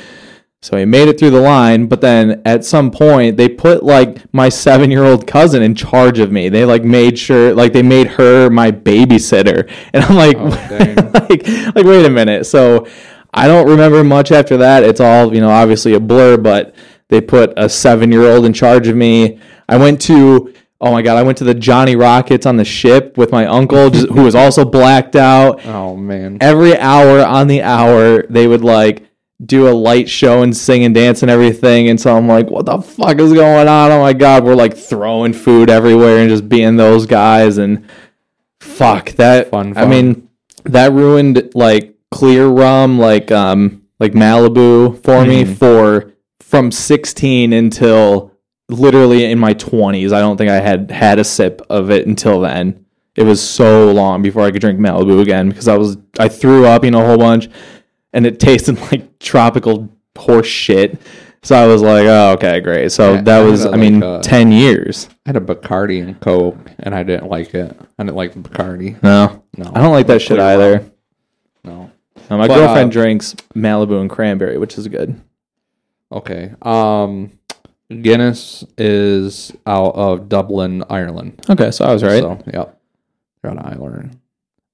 [0.62, 4.32] So he made it through the line, but then at some point they put like
[4.34, 6.50] my seven year old cousin in charge of me.
[6.50, 9.70] They like made sure like they made her my babysitter.
[9.94, 12.44] And I'm like Oh, like like wait a minute.
[12.44, 12.86] So
[13.32, 14.82] I don't remember much after that.
[14.82, 16.74] It's all, you know, obviously a blur, but
[17.08, 19.40] they put a seven year old in charge of me.
[19.68, 23.16] I went to oh my god, I went to the Johnny Rockets on the ship
[23.18, 26.38] with my uncle just, who was also blacked out Oh man.
[26.40, 29.06] every hour on the hour they would like
[29.44, 31.88] do a light show and sing and dance and everything.
[31.88, 33.90] And so I'm like, what the fuck is going on?
[33.90, 37.86] Oh my god, we're like throwing food everywhere and just being those guys and
[38.60, 39.50] fuck that.
[39.50, 40.28] Fun, I mean,
[40.64, 45.56] that ruined like clear rum, like um, like Malibu for me Mhm.
[45.56, 48.29] for from 16 until
[48.72, 50.12] literally in my 20s.
[50.12, 52.84] I don't think I had had a sip of it until then.
[53.16, 56.64] It was so long before I could drink Malibu again because I was I threw
[56.66, 57.48] up, you know, a whole bunch,
[58.12, 60.98] and it tasted like tropical horse shit.
[61.42, 62.92] So I was like, oh, okay, great.
[62.92, 65.08] So Yeah, that I was, had I mean, like a- 10 years.
[65.24, 67.74] I had a Bacardi and Coke, and I didn't like it.
[67.98, 69.02] I didn't like the Bacardi.
[69.02, 70.84] No, No, I don't like that shit either.
[71.64, 71.90] No,
[72.28, 75.18] my But, girlfriend uh, drinks Malibu and cranberry, which is good.
[76.12, 76.52] Okay.
[76.62, 77.32] Um,
[77.90, 81.44] Guinness is out of Dublin, Ireland.
[81.50, 82.22] Okay, so I was right.
[82.22, 82.80] So, yep.
[83.42, 84.18] They're out of Ireland.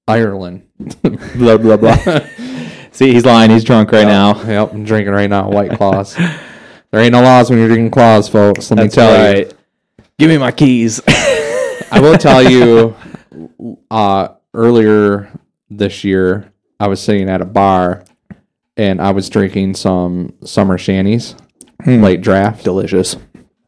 [0.07, 0.67] Ireland.
[1.35, 1.95] blah blah blah.
[2.91, 3.51] See, he's lying.
[3.51, 4.41] He's drunk right now.
[4.43, 5.49] Yep, I'm drinking right now.
[5.49, 6.15] White claws.
[6.15, 8.69] there ain't no laws when you're drinking claws, folks.
[8.71, 9.39] Let That's me tell you.
[9.39, 9.53] right.
[10.19, 11.01] Give me my keys.
[11.07, 12.95] I will tell you.
[13.91, 15.29] Uh, earlier
[15.69, 18.03] this year, I was sitting at a bar,
[18.75, 21.35] and I was drinking some Summer Shandies,
[21.83, 22.03] Hmm.
[22.03, 22.63] late draft.
[22.63, 23.15] Delicious.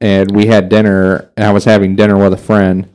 [0.01, 2.87] and we had dinner and I was having dinner with a friend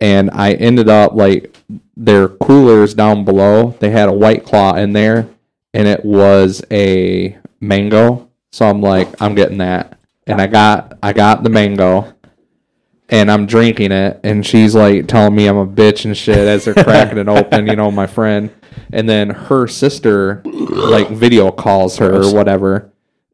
[0.00, 1.56] and I ended up like
[1.96, 5.28] their coolers down below they had a white claw in there
[5.72, 11.12] and it was a mango so I'm like I'm getting that and I got I
[11.12, 12.12] got the mango
[13.08, 16.64] and I'm drinking it and she's like telling me I'm a bitch and shit as
[16.64, 18.50] they're cracking it open you know my friend
[18.92, 22.89] and then her sister like video calls her or whatever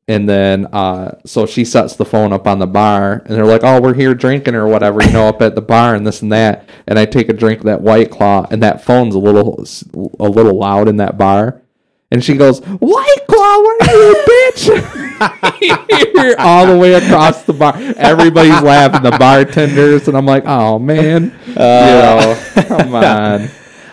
[0.08, 3.64] and then, uh, so she sets the phone up on the bar, and they're like,
[3.64, 6.30] "Oh, we're here drinking or whatever, you know, up at the bar and this and
[6.32, 9.64] that." And I take a drink of that White Claw, and that phone's a little,
[10.20, 11.60] a little loud in that bar.
[12.12, 14.70] And she goes, "White Claw, where are you, bitch?"
[16.38, 17.74] All the way across the bar.
[17.96, 23.48] Everybody's laughing, the bartenders, and I'm like, "Oh man, you know, come on."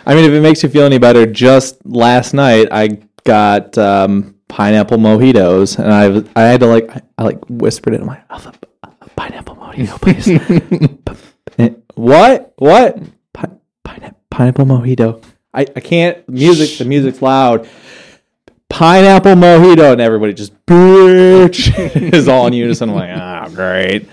[0.05, 4.36] I mean, if it makes you feel any better, just last night I got um,
[4.47, 8.01] pineapple mojitos, and I I had to like I, like whispered it.
[8.01, 10.99] I'm like, "I'll a, pineapple mojito, please.
[11.95, 12.53] What?
[12.57, 12.97] What?
[13.33, 13.49] Pi-
[13.83, 15.23] pine- pineapple mojito.
[15.53, 16.27] I, I can't.
[16.27, 16.77] Music.
[16.77, 17.69] The music's loud.
[18.69, 21.71] Pineapple mojito, and everybody just bitch
[22.13, 22.89] is all in unison.
[22.89, 24.09] I'm like, ah, great.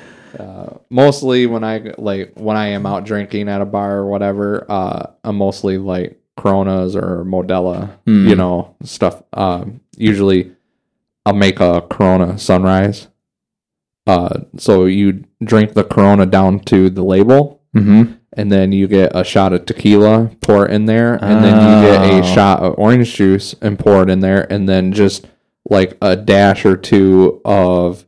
[0.90, 5.12] mostly when I like when I am out drinking at a bar or whatever, uh,
[5.24, 8.26] I'm mostly like Coronas or Modelo, Hmm.
[8.28, 9.22] you know, stuff.
[9.34, 10.51] Um, usually,
[11.26, 13.09] I'll make a Corona Sunrise.
[14.07, 18.12] Uh, so you drink the Corona down to the label, Mm-hmm.
[18.32, 21.88] and then you get a shot of tequila, pour it in there, and then you
[21.88, 22.18] get Oh.
[22.18, 25.26] a shot of orange juice and pour it in there, and then just
[25.68, 28.07] like a dash or two of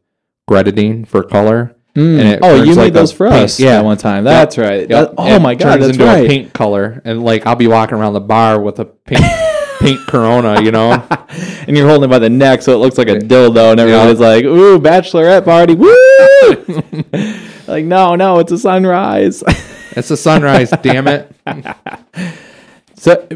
[0.49, 1.77] grenadine for color.
[1.95, 2.19] Mm.
[2.19, 3.61] It oh, you made like those for us.
[3.61, 3.81] yeah.
[3.83, 4.25] one time.
[4.25, 4.89] That's right.
[4.89, 4.89] Yep.
[4.89, 6.25] That- oh It my god, turns that's into right.
[6.25, 9.21] a pink color, and like I'll be walking around the bar with a pink
[9.81, 10.93] pink Corona, you know.
[11.67, 14.21] and you're holding it by the neck, so it looks like a dildo, and everybody's
[14.21, 19.43] like, "Ooh, bachelorette party, woo!" like, no, no, it's a sunrise.
[19.95, 21.31] It's a sunrise, damn it.
[22.95, 23.29] so,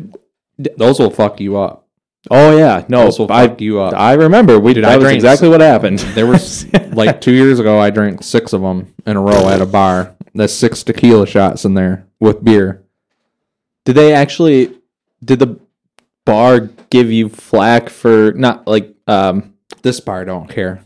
[0.59, 1.86] Those will fuck you up.
[2.31, 3.95] Oh yeah, no, Those will I, fuck you up.
[3.95, 4.59] I remember.
[4.59, 5.99] We Dude, that I was drank exactly what happened.
[5.99, 9.61] There was like two years ago, I drank six of them in a row at
[9.61, 10.15] a bar.
[10.35, 12.85] That's six tequila shots in there with beer.
[13.85, 14.77] Did they actually?
[15.25, 15.59] Did the
[16.25, 16.61] bar
[16.91, 18.95] give you flack for not like?
[19.07, 20.81] um This bar don't care.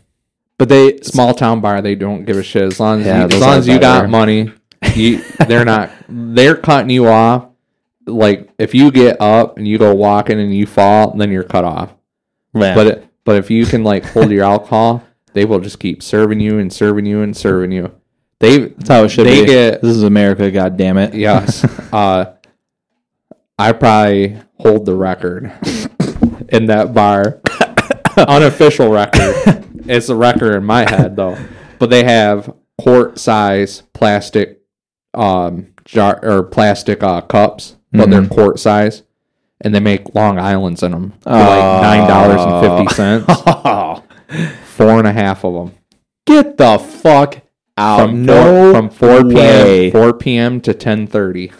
[0.57, 3.35] But they Small town bar, they don't give a shit as long as Yeah, you,
[3.35, 4.53] as long as you got money.
[4.95, 5.91] You, they're not.
[6.07, 7.50] They're cutting you off.
[8.05, 11.63] Like if you get up and you go walking and you fall, then you're cut
[11.63, 11.93] off.
[12.53, 12.75] Man.
[12.75, 16.39] But it, but if you can like hold your alcohol, they will just keep serving
[16.39, 17.93] you and serving you and serving you.
[18.39, 19.47] They that's how it should they be.
[19.47, 20.49] get this is America.
[20.51, 21.13] God damn it.
[21.13, 21.63] yes.
[21.93, 22.33] uh,
[23.57, 25.51] I probably hold the record
[26.49, 27.41] in that bar,
[28.17, 29.65] unofficial record.
[29.87, 31.37] It's a record in my head though.
[31.77, 34.61] But they have quart size plastic
[35.13, 38.33] um jar or plastic uh, cups, but they're Mm-hmm.
[38.33, 39.03] quart size.
[39.63, 41.33] And they make Long Islands in them for Oh.
[41.33, 43.25] like nine dollars and fifty cents.
[43.29, 44.03] Oh,
[44.65, 45.75] Four and a half of them
[46.25, 47.41] get the fuck
[47.77, 47.99] out!
[47.99, 49.89] from no, four, from four way.
[49.89, 49.91] p.m.
[49.91, 50.61] four p.m.
[50.61, 51.51] to ten thirty.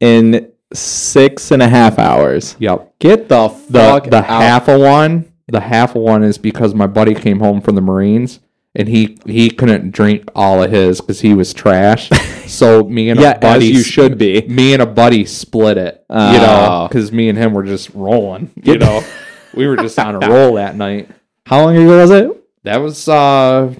[0.00, 2.56] in six and a half hours.
[2.58, 2.94] Yep.
[2.98, 4.24] Get the The fuck the out.
[4.24, 7.80] half of one, the half of one is because my buddy came home from the
[7.80, 8.40] Marines
[8.74, 12.08] and he he couldn't drink all of his because he was trash.
[12.46, 14.42] so me and Yeah, a buddy, as you should be.
[14.48, 16.04] Me and a buddy split it.
[16.10, 16.88] You know, Oh.
[16.88, 18.50] because me and him were just rolling.
[18.62, 19.02] You know,
[19.54, 21.08] we were just on a roll that night.
[21.46, 22.30] How long ago was it?
[22.64, 23.74] That was uh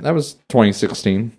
[0.00, 1.32] that was 2016.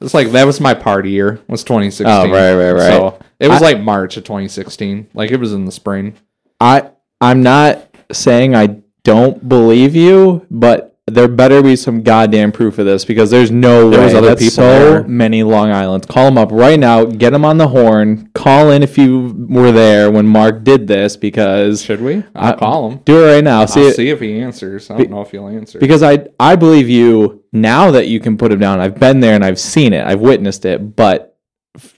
[0.00, 1.40] It's like that was my party year.
[1.48, 2.06] Was 2016.
[2.06, 2.90] Oh, right, right, right.
[2.92, 5.08] So it was I- like March of 2016.
[5.14, 6.14] Like it was in the spring.
[6.60, 6.90] I
[7.20, 12.86] I'm not saying I don't believe you, but there better be some goddamn proof of
[12.86, 14.04] this because there's no There way.
[14.06, 15.02] was other That's people so there.
[15.04, 16.06] many Long Islands.
[16.06, 17.04] Call them up right now.
[17.04, 18.30] Get them on the horn.
[18.34, 22.22] Call in if you were there when Mark did this because Should we?
[22.36, 23.00] I'll I- call him.
[23.04, 23.66] do it right now.
[23.66, 24.90] See, it- see if he answers.
[24.90, 25.80] I don't know if he'll answer.
[25.80, 28.78] because I I believe you now that you can put him down.
[28.78, 30.06] I've been there and I've seen it.
[30.06, 30.94] I've witnessed it.
[30.94, 31.36] But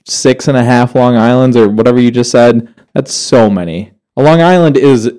[0.07, 2.67] six and a half Long Islands or whatever you just said.
[2.95, 3.91] That's so many.
[4.17, 5.11] A Long Island is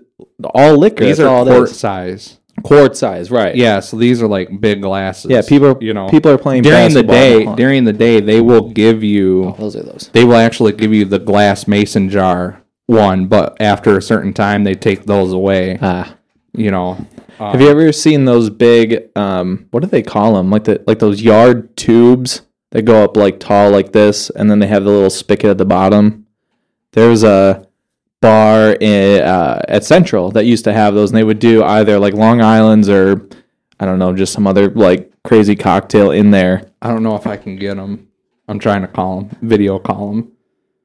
[0.45, 1.05] all liquor.
[1.05, 2.39] These are all quart size.
[2.67, 3.55] Quart size, right?
[3.55, 5.31] Yeah, so these are like big glasses.
[5.31, 7.45] Yeah, people you know, people are playing during the day.
[7.47, 9.55] on- During the day, they will give you.
[9.59, 10.11] those are those.
[10.13, 14.65] They will actually give you the glass mason jar one, but after a certain time,
[14.65, 15.79] they take those away.
[15.83, 16.15] Ah,
[16.55, 16.97] You know,
[17.39, 19.11] uh, have you ever seen those big?
[19.17, 20.51] Um, what do they call them?
[20.51, 22.43] Like the like those yard tubes
[22.73, 25.59] that go up like tall like this, and then they have the little spigot at
[25.59, 26.27] the bottom.
[26.93, 27.66] There's a
[28.21, 31.99] bar in, uh, at Central that used to have those, and they would do either
[31.99, 33.29] like Long Island's or
[33.79, 36.71] I don't know, just some other like crazy cocktail in there.
[36.81, 38.09] I don't know if I can get them.
[38.49, 40.33] I'm trying to call them, video call them.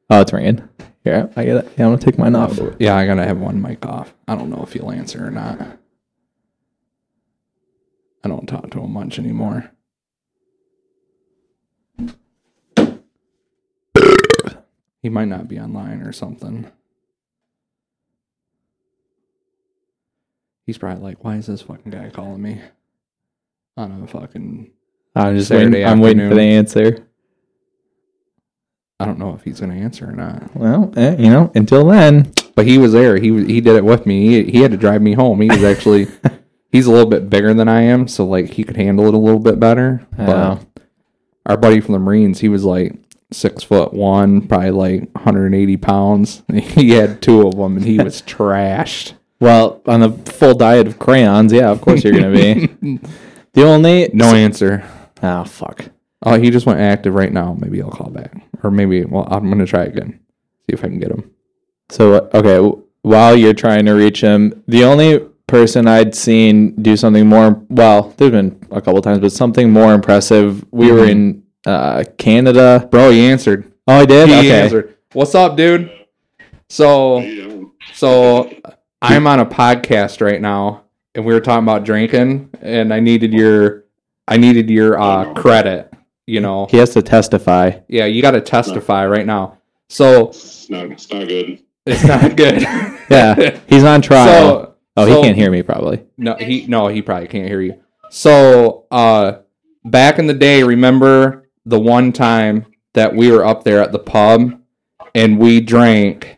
[0.10, 0.68] Oh, it's ringing.
[1.06, 1.72] Yeah, I get it.
[1.78, 2.60] Yeah, I'm gonna take mine off.
[2.80, 4.14] Yeah, I gotta have one mic off.
[4.28, 5.60] I don't know if he'll answer or not.
[8.24, 9.72] I don't talk to him much anymore.
[15.02, 16.70] He might not be online or something.
[20.72, 22.62] He's probably like, "Why is this fucking guy calling me?"
[23.76, 24.72] On a fucking,
[25.18, 25.86] I'm just Saturday waiting.
[25.86, 27.06] I'm waiting for the answer.
[28.98, 30.56] I don't know if he's gonna answer or not.
[30.56, 33.18] Well, eh, you know, until then, But he was there.
[33.18, 34.28] He was, he did it with me.
[34.28, 35.42] He, he had to drive me home.
[35.42, 36.08] He was actually
[36.72, 39.18] he's a little bit bigger than I am, so like he could handle it a
[39.18, 40.08] little bit better.
[40.18, 40.26] Oh.
[40.26, 40.68] But
[41.48, 42.96] our buddy from the Marines, he was like
[43.34, 46.44] six foot one, probably like 180 pounds.
[46.54, 49.16] He had two of them, and he was trashed.
[49.42, 52.68] Well, on a full diet of crayons, yeah, of course you're gonna be.
[53.54, 54.88] the only No answer.
[55.22, 55.86] Oh fuck.
[56.24, 57.58] Oh, he just went active right now.
[57.60, 58.34] Maybe I'll call back,
[58.64, 60.20] or maybe well, I'm gonna try again.
[60.62, 61.32] See if I can get him.
[61.90, 67.28] So okay, while you're trying to reach him, the only person I'd seen do something
[67.28, 70.64] more well, there's been a couple times, but something more impressive.
[70.72, 72.88] We were in uh, Canada.
[72.92, 73.72] Bro, he answered.
[73.88, 74.30] Oh, I did.
[74.30, 74.62] He okay.
[74.62, 74.98] answered.
[75.14, 75.92] What's up, dude?
[76.70, 77.68] So.
[77.94, 78.50] So
[79.02, 80.84] I'm on a podcast right now,
[81.16, 83.86] and we were talking about drinking, and I needed your,
[84.28, 85.92] I needed your uh, credit.
[86.28, 87.80] You know, He has to testify.
[87.88, 89.58] yeah, you got to testify right now.
[89.90, 90.86] So It's not.
[90.92, 91.64] It's not good.
[91.86, 92.62] it's not good.
[93.10, 94.26] Yeah, he's on trial.
[94.28, 96.06] So, oh, so- he can't hear me probably.
[96.18, 97.82] No, he no, he probably can't hear you.
[98.12, 99.40] So, uh,
[99.84, 104.00] back in the day, remember the one time that we were up there at the
[104.00, 104.62] pub,
[105.16, 106.38] and we drank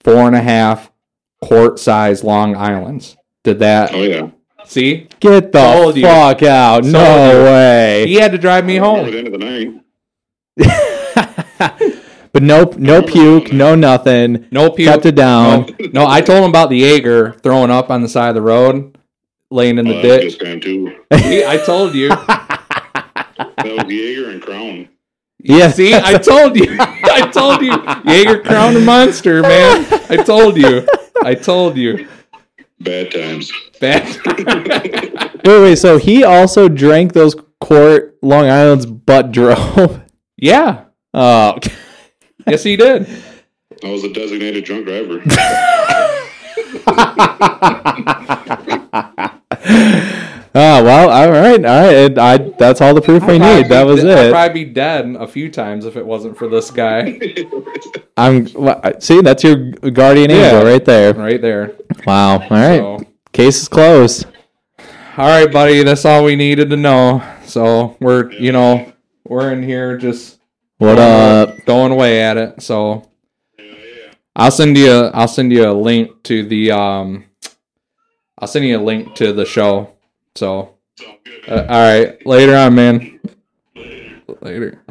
[0.00, 0.90] four and a half
[1.46, 3.16] quart size Long Islands.
[3.42, 3.92] Did that?
[3.92, 4.30] Oh yeah.
[4.66, 6.02] See, Get the Told you.
[6.04, 6.80] fuck out!
[6.82, 7.44] Told no you.
[7.44, 8.04] way.
[8.06, 9.10] he had to drive me Over home.
[9.10, 9.80] the end of the night.
[12.32, 14.46] but no, no puke, no nothing.
[14.50, 14.88] No puke.
[14.88, 15.66] Kept it down.
[15.78, 18.42] No, no, I told him about the Jaeger throwing up on the side of the
[18.42, 18.96] road,
[19.50, 20.24] laying in Oh, the that ditch.
[20.24, 20.96] was time too.
[21.18, 22.10] See, I told you.
[23.56, 24.88] That was Jaeger and Crown.
[25.40, 26.76] Yeah, See, I told you.
[26.80, 27.72] I told you.
[28.10, 29.86] Jaeger Crown and Monster, man.
[30.10, 30.86] I told you.
[31.30, 32.06] I told you.
[32.80, 33.52] Bad times.
[33.80, 34.04] Bad.
[35.44, 35.76] Wait, wait.
[35.76, 40.00] So he also drank those quart Long Island's, but drove.
[40.36, 40.84] yeah.
[41.12, 41.58] Oh,
[42.46, 43.06] Yes, he did.
[43.82, 45.20] I was a designated drunk driver.
[50.54, 51.10] Oh well.
[51.10, 52.18] All right, all right.
[52.18, 53.68] I that's all the proof we need.
[53.68, 54.30] That was be- I'd it.
[54.32, 57.18] probably be dead a few times if it wasn't for this guy
[58.16, 58.46] I'm
[59.00, 59.20] see.
[59.20, 60.36] That's your guardian Yeah.
[60.50, 61.14] angel right there.
[61.14, 61.72] right there.
[62.06, 62.34] Wow.
[62.40, 62.78] All right.
[62.78, 63.00] So,
[63.32, 64.26] Case is closed.
[65.16, 65.82] all right, buddy.
[65.82, 67.22] That's all we needed to know.
[67.44, 68.92] So we're, you know,
[69.26, 70.38] we're in here just
[70.78, 71.64] What up?
[71.66, 72.62] going away at it.
[72.62, 73.10] So
[74.36, 77.24] I'll send you a, I'll send you a link to the um
[78.38, 79.93] I'll send you a link to the show.
[80.36, 80.74] So
[81.48, 83.20] uh, all right, later on, man.
[84.40, 84.82] Later.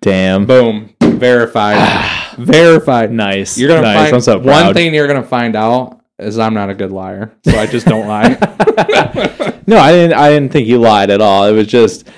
[0.00, 0.46] Damn.
[0.46, 0.94] Boom.
[1.00, 2.34] Verified.
[2.38, 3.12] Verified.
[3.12, 3.56] Nice.
[3.58, 3.96] You're gonna nice.
[3.96, 7.32] find I'm so one thing you're gonna find out is I'm not a good liar,
[7.44, 8.28] so I just don't lie.
[9.66, 10.14] no, I didn't.
[10.14, 11.46] I didn't think you lied at all.
[11.46, 12.08] It was just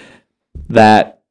[0.68, 1.22] that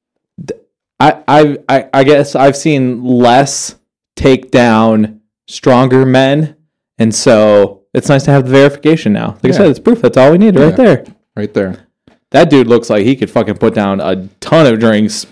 [1.00, 3.76] I, I, I, I guess I've seen less
[4.16, 6.58] take down stronger men,
[6.98, 9.38] and so it's nice to have the verification now.
[9.44, 10.02] Like I said, it's proof.
[10.02, 11.06] That's all we need right there.
[11.36, 11.88] Right there.
[12.32, 15.28] That dude looks like he could fucking put down a ton of drinks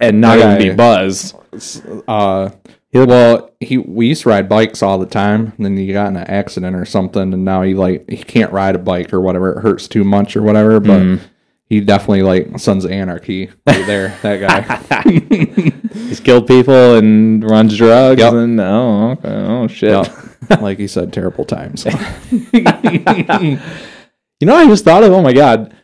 [0.00, 1.34] and not even be buzzed.
[2.08, 2.50] Uh,
[2.90, 5.52] he well, he we used to ride bikes all the time.
[5.56, 8.52] And then he got in an accident or something, and now he like he can't
[8.52, 9.52] ride a bike or whatever.
[9.58, 10.80] It hurts too much or whatever.
[10.80, 11.20] But Mm.
[11.66, 14.16] he definitely like Sons of Anarchy right there.
[14.22, 14.40] That
[14.88, 15.10] guy.
[16.08, 18.32] He's killed people and runs drugs Yep.
[18.32, 19.28] and oh, okay.
[19.28, 19.90] oh shit.
[19.90, 20.60] Yep.
[20.62, 21.84] like he said, terrible times.
[24.40, 25.12] You know, what I just thought of.
[25.12, 25.74] Oh my god.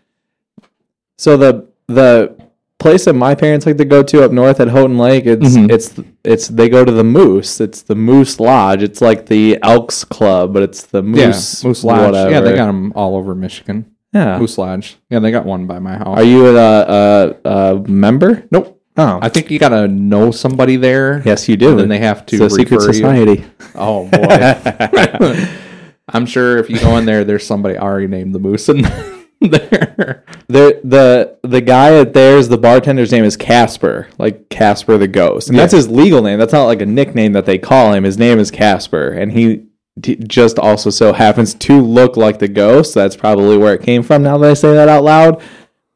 [1.19, 2.37] So the the
[2.79, 5.71] place that my parents like to go to up north at Houghton Lake, it's Mhm.
[5.71, 5.95] it's
[6.25, 7.61] it's they go to the Moose.
[7.61, 8.83] It's the Moose Lodge.
[8.83, 12.07] It's like the Elks Club, but it's the yeah, Moose Moose Lodge.
[12.07, 12.31] Whatever.
[12.31, 13.87] Yeah, they got them all over Michigan.
[14.13, 14.39] Yeah.
[14.39, 14.97] Moose Lodge.
[15.11, 16.19] Yeah, they got one by my house.
[16.19, 18.47] Are you a, a, a member?
[18.51, 18.73] Nope.
[18.99, 21.21] Oh, I think you gotta know somebody there.
[21.27, 21.73] yes, you do.
[21.73, 22.93] And then they have to it's a secret refer you.
[22.95, 23.45] society.
[23.75, 25.47] Oh boy.
[26.09, 28.83] I'm sure if you go in there, there's somebody already named the Moose in
[29.41, 30.25] there.
[30.49, 35.49] the the the guy at there's the bartender's name is Casper, like Casper the Ghost,
[35.49, 36.39] and that's his legal name.
[36.39, 38.05] That's not like a nickname that they call him.
[38.05, 39.67] His name is Casper, and he
[39.99, 42.95] d- just also so happens to look like the ghost.
[42.95, 44.23] That's probably where it came from.
[44.23, 45.43] Now that I say that out loud,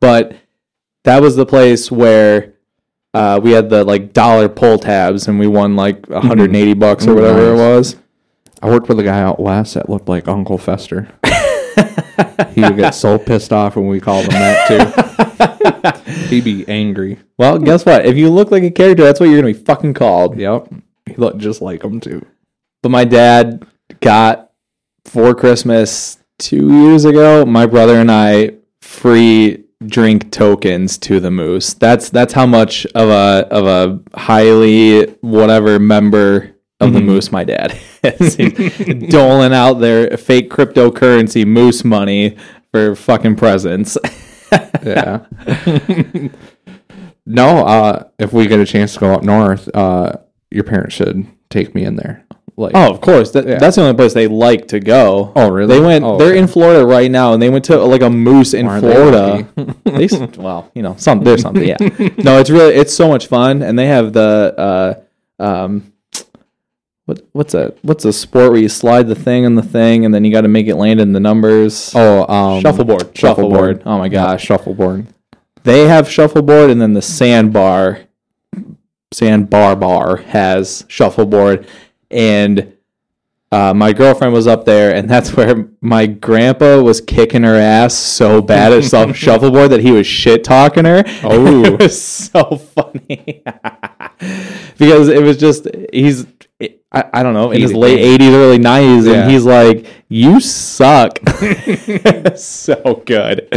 [0.01, 0.37] but
[1.05, 2.55] that was the place where.
[3.13, 7.15] Uh, we had the like dollar pull tabs and we won like 180 bucks or
[7.17, 7.97] whatever it was.
[8.63, 11.09] I worked with a guy out west that looked like Uncle Fester.
[12.55, 16.13] he would get so pissed off when we called him that too.
[16.29, 17.19] He'd be angry.
[17.39, 18.05] Well, guess what?
[18.05, 20.37] If you look like a character, that's what you're gonna be fucking called.
[20.37, 20.73] Yep.
[21.07, 22.25] He looked just like him too.
[22.83, 23.67] But my dad
[24.01, 24.51] got
[25.05, 31.75] for Christmas two years ago, my brother and I free drink tokens to the moose.
[31.75, 37.45] That's that's how much of a of a highly whatever member of the moose my
[37.45, 38.37] dad is.
[39.11, 42.37] Doling out their fake cryptocurrency moose money
[42.72, 43.97] for fucking presents.
[44.83, 45.20] Yeah.
[47.26, 50.14] no, uh, if we get a chance to go up north, uh,
[50.51, 52.24] your parents should take me in there.
[52.57, 53.31] Like, Oh, of course.
[53.33, 53.59] That, Yeah.
[53.59, 55.33] That's the only place they like to go.
[55.37, 55.74] Oh, really?
[55.78, 56.05] They went.
[56.05, 56.39] Oh, they're okay.
[56.39, 59.49] in Florida right now, and they went to like a moose in Aren't Florida.
[59.85, 61.64] They, s- well, you know, some there's something.
[61.66, 61.76] Yeah.
[62.18, 64.55] no, it's really it's so much fun, and they have the
[65.39, 65.93] uh, um,
[67.11, 70.15] what what's a what's a sport where you slide the thing and the thing, and
[70.15, 71.93] then you got to make it land in the numbers.
[71.97, 73.83] oh, um, shuffleboard, shuffleboard.
[73.85, 75.09] Oh my gosh, shuffleboard.
[75.65, 78.03] they have shuffleboard, and then the sandbar,
[79.13, 81.67] sandbar bar has shuffleboard,
[82.13, 82.77] and
[83.53, 87.95] uh, my girlfriend was up there, and that's where my grandpa was kicking her ass
[87.95, 91.03] so bad at self shuffleboard that he was shit talking her.
[91.23, 91.65] Oh.
[91.65, 93.43] it was so funny
[94.79, 96.27] because it was just he's.
[96.93, 99.22] I, I don't know in his late eighties, early nineties, Yeah.
[99.22, 101.18] and he's like, "You suck."
[102.36, 103.49] so good.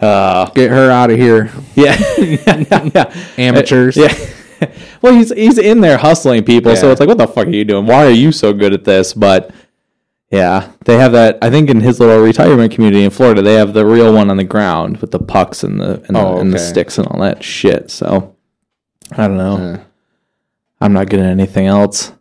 [0.00, 3.14] Uh, Get her out of here, yeah, yeah, yeah.
[3.38, 3.96] amateurs.
[3.96, 4.12] Yeah.
[5.02, 7.64] well, he's he's in there hustling people, so it's like, what the fuck are you
[7.64, 7.86] doing?
[7.86, 9.14] Why are you so good at this?
[9.14, 9.52] But
[10.30, 11.38] yeah, they have that.
[11.40, 14.36] I think in his little retirement community in Florida, they have the real one on
[14.36, 17.20] the ground with the pucks and the and, Oh, the, and the sticks and all
[17.20, 17.92] that shit.
[17.92, 18.34] So
[19.12, 19.56] I don't know.
[19.56, 19.84] Uh,
[20.80, 22.12] I'm not good at anything else.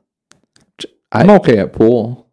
[1.13, 2.27] I'm okay at pool.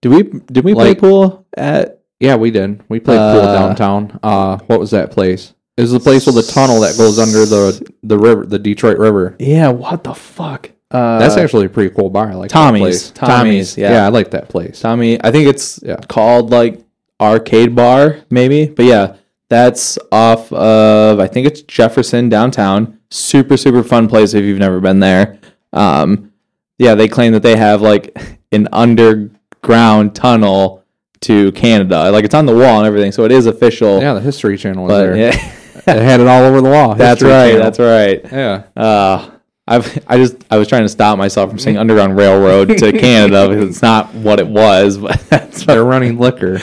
[0.00, 2.00] Did we did we play pool at?
[2.18, 2.82] Yeah, we did.
[2.88, 4.18] We played pool Uh, downtown.
[4.22, 5.54] Uh, what was that place?
[5.76, 8.98] It was the place with the tunnel that goes under the the river, the Detroit
[8.98, 9.36] River.
[9.38, 10.70] Yeah, what the fuck?
[10.90, 12.30] Uh, That's actually a pretty cool bar.
[12.30, 13.10] I like Tommy's.
[13.12, 13.28] That place.
[13.30, 13.92] Tommy's, yeah.
[13.92, 14.78] yeah, I like that place.
[14.80, 15.18] Tommy.
[15.24, 15.96] I think it's Yeah.
[16.08, 16.80] called like
[17.20, 18.66] Arcade Bar, maybe.
[18.66, 19.16] But yeah,
[19.48, 22.98] that's off of I think it's Jefferson downtown.
[23.10, 25.38] Super super fun place if you've never been there.
[25.72, 26.31] Um,
[26.78, 28.16] yeah, they claim that they have like
[28.52, 30.84] an underground tunnel
[31.20, 32.10] to Canada.
[32.10, 34.00] Like it's on the wall and everything, so it is official.
[34.00, 35.16] Yeah, the History Channel was there.
[35.16, 35.30] yeah,
[35.86, 36.94] It had it all over the wall.
[36.96, 37.50] that's History right.
[37.52, 37.62] Channel.
[37.64, 38.32] That's right.
[38.32, 38.62] Yeah.
[38.82, 39.30] Uh,
[39.66, 43.48] I've I just I was trying to stop myself from saying Underground Railroad to Canada
[43.48, 46.58] because it's not what it was, but that's They're running liquor.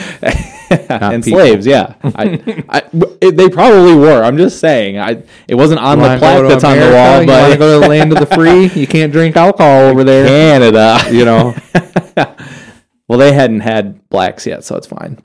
[0.88, 1.40] and people.
[1.40, 1.66] slaves.
[1.66, 2.82] Yeah, I, I,
[3.20, 4.22] it- they probably were.
[4.22, 4.98] I'm just saying.
[4.98, 6.96] I it wasn't on the plaque that's on the America?
[6.96, 8.66] wall, You but go to the land of the free?
[8.80, 10.26] You can't drink alcohol over there.
[10.26, 10.98] Canada.
[11.10, 11.54] You know.
[13.08, 15.18] well, they hadn't had blacks yet, so it's fine.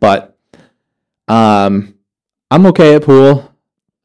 [0.00, 0.36] But
[1.28, 1.94] um,
[2.50, 3.52] I'm okay at pool.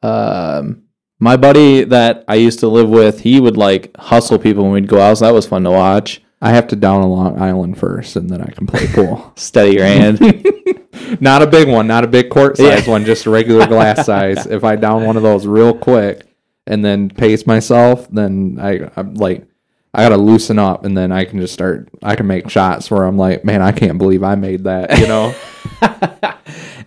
[0.01, 0.83] Um,
[1.19, 4.87] my buddy that I used to live with, he would like hustle people when we'd
[4.87, 6.21] go out, so that was fun to watch.
[6.41, 9.31] I have to down a Long Island first, and then I can play pool.
[9.35, 10.19] Steady your hand.
[11.21, 12.91] not a big one, not a big court size Yeah.
[12.91, 14.47] one, just a regular glass size.
[14.47, 16.25] If I down one of those real quick
[16.65, 19.45] and then pace myself, then I, I'm like
[19.93, 21.89] I gotta loosen up, and then I can just start.
[22.01, 24.97] I can make shots where I'm like, man, I can't believe I made that.
[24.97, 25.35] You know?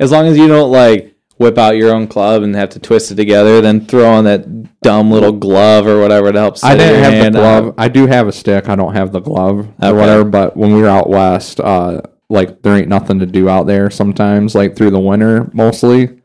[0.00, 3.10] As long as you don't like whip out your own club and have to twist
[3.10, 6.56] it together, then throw on that dumb little glove or whatever to help.
[6.62, 7.66] I didn't have the glove.
[7.68, 7.74] up.
[7.78, 8.68] I do have a stick.
[8.68, 9.88] I don't have the glove Okay.
[9.90, 10.24] or whatever.
[10.24, 13.90] But when we were out west, uh, like there ain't nothing to do out there
[13.90, 16.20] sometimes, like through the winter mostly.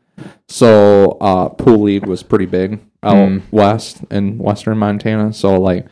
[0.48, 3.38] So uh, pool league was pretty big out Hmm.
[3.50, 5.32] west in western Montana.
[5.32, 5.86] So like,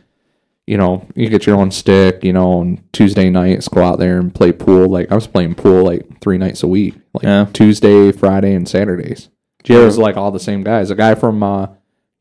[0.67, 4.19] you know, you get your own stick, you know, and Tuesday nights go out there
[4.19, 4.87] and play pool.
[4.87, 7.45] Like I was playing pool like three nights a week, like Yeah.
[7.53, 9.29] Tuesday, Friday, and Saturdays.
[9.69, 10.89] Was like all the same guys.
[10.89, 11.67] A guy from uh,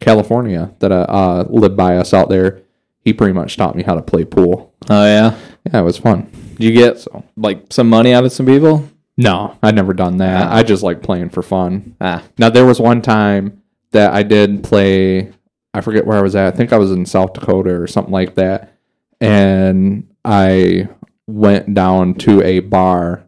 [0.00, 2.60] California that uh, uh, lived by us out there.
[3.00, 4.74] He pretty much taught me how to play pool.
[4.90, 5.38] oh yeah.
[5.72, 6.30] Yeah, it was fun.
[6.56, 8.88] Did you get like some money out of some people?
[9.16, 10.50] No, I'd never done that.
[10.52, 11.96] I just like playing for fun.
[12.00, 13.62] Ah, Now there was one time
[13.92, 15.32] that I did play.
[15.74, 16.52] I forget where I was at.
[16.52, 18.74] I think I was in South Dakota or something like that,
[19.20, 20.88] and I
[21.26, 23.24] went down to a bar,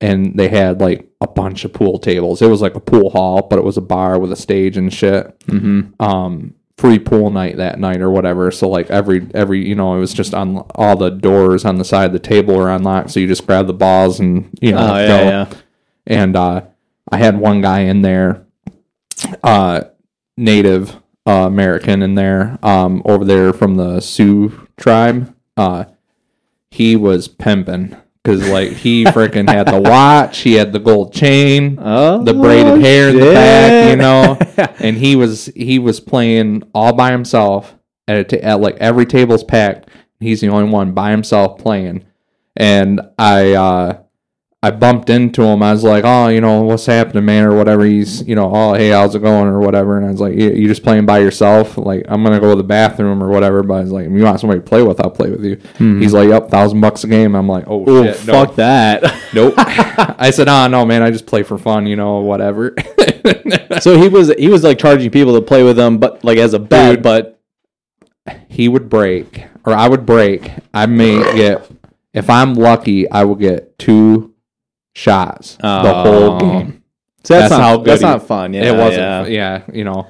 [0.00, 2.40] and they had like a bunch of pool tables.
[2.42, 4.92] It was like a pool hall, but it was a bar with a stage and
[4.92, 5.38] shit.
[5.40, 6.00] mm-hmm.
[6.02, 10.00] um free pool night that night or whatever so like every every you know it
[10.00, 13.20] was just on all the doors on the side of the table were unlocked so
[13.20, 15.24] you just grab the balls and you know Oh yeah, go.
[15.28, 15.50] yeah.
[16.06, 16.62] and uh
[17.12, 18.46] i had one guy in there
[19.44, 19.82] uh
[20.38, 20.96] native
[21.26, 25.84] uh, american in there um over there from the sioux tribe uh
[26.70, 31.78] he was pimping because like he freaking had the watch he had the gold chain
[31.80, 34.38] Oh, the braided hair in the back, you know.
[34.78, 37.74] and he was he was playing all by himself
[38.08, 39.88] at, a ta- at like every table's packed.
[40.18, 42.04] He's the only one by himself playing.
[42.56, 44.02] And I uh
[44.62, 45.62] I bumped into him.
[45.62, 47.82] I was like, "Oh, you know, what's happening, man?" or whatever.
[47.82, 49.96] He's, you know, "Oh, hey, how's it going?" or whatever.
[49.96, 52.56] And I was like, "You, you just playing by yourself?" Like, I'm gonna go to
[52.56, 53.62] the bathroom or whatever.
[53.62, 55.56] But I was like, "If you want somebody to play with, I'll play with you."
[55.78, 56.02] Hmm.
[56.02, 59.02] He's like, "Yep, thousand bucks a game." I'm like, "Oh, Oh, shit, no." fuck that.
[59.32, 59.54] Nope.
[59.56, 62.74] I said, "Oh no, man, I just play for fun, you know, whatever."
[63.80, 66.52] so he was he was like charging people to play with him, but like as
[66.52, 66.96] a bet.
[66.96, 67.02] Dude.
[67.02, 67.40] But
[68.48, 70.50] he would break, or I would break.
[70.74, 71.70] I may get,
[72.12, 74.29] if I'm lucky, I will get two
[74.94, 76.02] shots the Oh.
[76.02, 76.82] whole game.
[77.24, 78.54] so that's, That's not how good that's he- not fun.
[78.54, 79.26] Yeah, it wasn't, yeah.
[79.26, 79.62] yeah.
[79.72, 80.06] you know.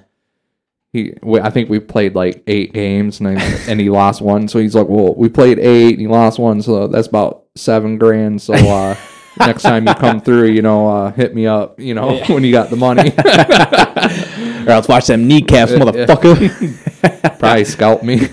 [0.93, 3.35] He, we, I think we played like eight games, and I,
[3.69, 4.49] and he lost one.
[4.49, 7.97] So he's like, "Well, we played eight, and he lost one, so that's about seven
[7.97, 8.97] grand." So uh,
[9.39, 12.51] next time you come through, you know, uh, hit me up, you know, when you
[12.51, 13.13] got the money.
[14.67, 17.39] or else watch them kneecaps, motherfucker.
[17.39, 18.27] Probably scalp me.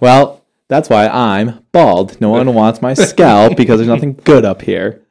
[0.00, 0.37] well,
[0.68, 2.20] that's why I'm bald.
[2.20, 5.02] No one wants my scalp because there's nothing good up here.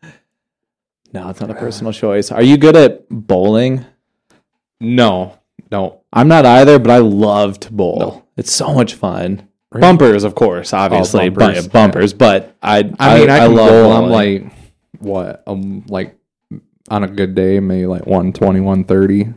[1.14, 2.32] No, it's not a personal choice.
[2.32, 3.86] Are you good at bowling?
[4.80, 5.40] No,
[5.72, 6.02] no.
[6.14, 8.00] I'm not either, but I love to bowl.
[8.00, 8.24] No.
[8.36, 9.48] It's so much fun.
[9.72, 9.82] Really?
[9.82, 13.92] Bumpers, of course, obviously, bumpers, bumpers, bumpers but I, I mean, I, can bowl.
[13.92, 14.46] I'm like,
[15.00, 15.44] what?
[15.46, 16.18] Um, like
[16.90, 19.34] on a good day, maybe like 120, 130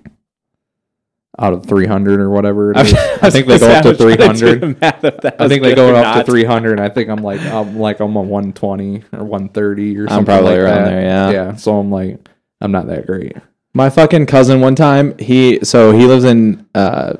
[1.40, 2.72] out of 300 or whatever.
[2.72, 2.92] Is.
[2.94, 4.78] I think they go up to 300.
[4.82, 6.78] I think they go up to 300.
[6.78, 10.24] I think I'm like, I'm like, I'm a 120 or 130 or something.
[10.26, 10.90] probably like around that.
[10.90, 11.30] there, yeah.
[11.30, 11.56] Yeah.
[11.56, 12.28] So I'm like,
[12.60, 13.36] I'm not that great.
[13.72, 17.14] My fucking cousin one time, he so he lives in uh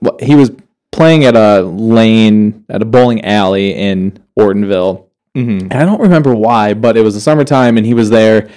[0.00, 0.50] what he was
[0.90, 5.06] playing at a lane at a bowling alley in Ortonville.
[5.34, 5.68] Mm-hmm.
[5.70, 8.50] And I don't remember why, but it was the summertime and he was there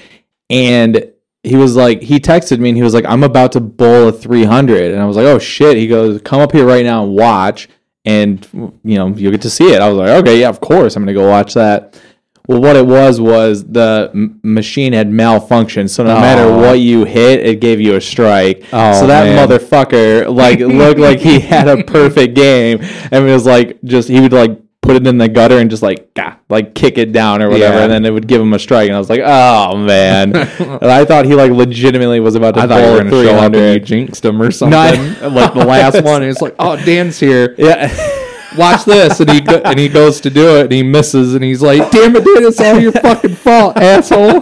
[0.49, 1.11] and
[1.47, 4.11] he was like he texted me and he was like I'm about to bowl a
[4.11, 5.77] 300 and I was like oh shit.
[5.77, 7.69] He goes come up here right now and watch
[8.05, 8.45] and
[8.83, 9.81] you know you'll get to see it.
[9.81, 11.99] I was like okay yeah of course I'm going to go watch that.
[12.47, 17.03] Well what it was was the m- machine had malfunctioned so no matter what you
[17.03, 18.63] hit it gave you a strike.
[18.72, 19.47] Oh, so that oh, man.
[19.47, 24.19] motherfucker like looked like he had a perfect game and it was like just he
[24.19, 27.41] would like put it in the gutter and just like gah, like kick it down
[27.41, 27.84] or whatever Yeah.
[27.84, 30.85] and then it would give him a strike and I was like oh man and
[30.85, 33.23] I thought he like legitimately was about to I thought you bowl were a going
[33.26, 34.72] to show up and you jinxed him or something.
[34.72, 36.23] No, I- like the last one.
[36.23, 37.53] It's like, oh, Dan's here.
[37.57, 37.93] yeah
[38.57, 41.43] watch this and he go, and he goes to do it and he misses and
[41.43, 42.45] he's like damn it Dan!
[42.45, 44.41] it's all your fucking fault asshole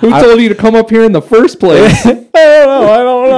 [0.00, 2.90] who told you to come up here in the first place I don't know.
[2.90, 3.28] I don't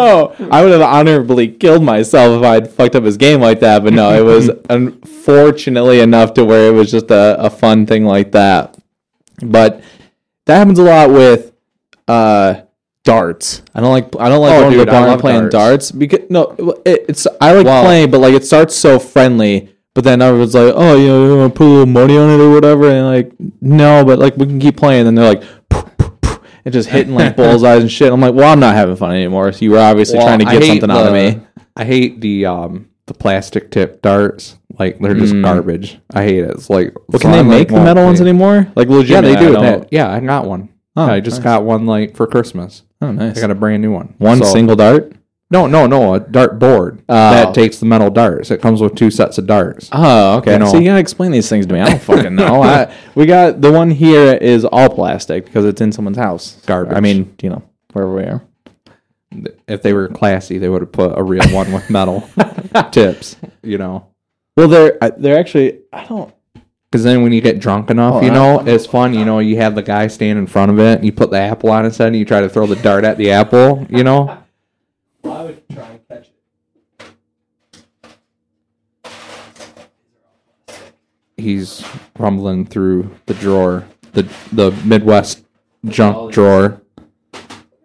[0.41, 0.49] know.
[0.51, 3.93] I would have honorably killed myself if I'd fucked up his game like that, but
[3.93, 8.33] no, it was unfortunately enough to where it was just a, a fun thing like
[8.33, 8.77] that.
[9.43, 9.83] But
[10.47, 11.53] that happens a lot with
[12.09, 12.63] uh,
[13.05, 13.63] darts.
[13.75, 14.07] I don't like.
[14.19, 15.91] I don't like Oh, going to dude, the I and playing darts.
[15.91, 15.93] darts.
[15.93, 19.75] because no, it, it's I like playing, but like it starts so friendly.
[19.95, 22.31] But then everyone's like, "Oh, you know, you want to put a little money on
[22.31, 25.07] it or whatever," and like, no, but like we can keep playing.
[25.07, 25.43] And they're like,
[26.65, 28.13] and just hitting like bullseyes and shit.
[28.13, 29.53] I'm like, well, I'm not having fun anymore.
[29.53, 31.41] So you were obviously Well, trying to get something out of me.
[31.77, 34.57] I hate the um the plastic tip darts.
[34.79, 35.43] Like they're just Mm.
[35.45, 35.99] garbage.
[36.15, 36.51] I hate it.
[36.51, 38.71] It's like Well, can they make the metal ones anymore?
[38.77, 39.11] Like legit?
[39.11, 39.57] Yeah, they do.
[39.57, 40.69] I That, yeah, I got one.
[40.97, 41.45] Oh, I just nice.
[41.45, 42.83] got one like for Christmas.
[43.01, 43.39] Oh, nice.
[43.39, 44.15] I got a brand new one.
[44.19, 45.13] One So- single dart.
[45.51, 46.15] No, no, no.
[46.15, 47.15] A dart board Oh.
[47.15, 48.51] that takes the metal darts.
[48.51, 49.89] It comes with two sets of darts.
[49.93, 50.53] Oh, okay.
[50.53, 50.67] You know.
[50.71, 51.81] so you gotta explain these things to me.
[51.81, 52.63] I don't fucking know.
[52.63, 56.61] I, we got the one here is all plastic because it's in someone's house.
[56.67, 56.97] Garbage.
[56.97, 57.63] I mean, you know,
[57.93, 58.43] wherever we are.
[59.67, 62.29] If they were classy, they would have put a real one with metal
[62.93, 63.37] tips.
[63.63, 64.07] You know,
[64.57, 66.35] Well, they're they're actually I don't.
[66.91, 69.13] because then when you get drunk enough, Oh, you know, it's fun.
[69.15, 71.39] You know, you have the guy stand in front of it, and you put the
[71.39, 73.87] apple on his head, and you try to throw the dart at the apple.
[73.91, 74.39] You know,
[75.25, 76.33] I would try and catch it.
[81.39, 81.85] He's
[82.19, 85.45] rumbling through the drawer, the the Midwest
[85.87, 86.83] junk drawer.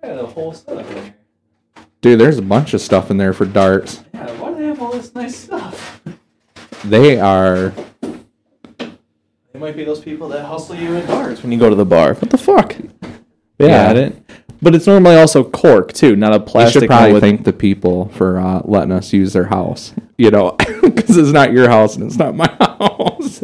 [0.04, 1.16] Yeah, the whole stuff in here.
[2.02, 4.04] Dude, there's a bunch of stuff in there for darts.
[4.14, 6.02] Yeah, why do they have all this nice stuff?
[6.84, 7.74] They are
[8.82, 11.86] They might be those people that hustle you in bars when you go to the
[11.86, 12.14] bar.
[12.16, 12.76] What the fuck?
[13.60, 13.90] Yeah, Yeah.
[13.90, 14.30] I didn't.
[14.62, 16.50] But it's normally also cork too, not a plastic.
[16.50, 16.82] We plastic.
[16.84, 19.94] should probably one with- thank the people for uh, letting us use their house.
[20.18, 20.52] You know,
[20.82, 23.43] because it's not your house and it's not my house.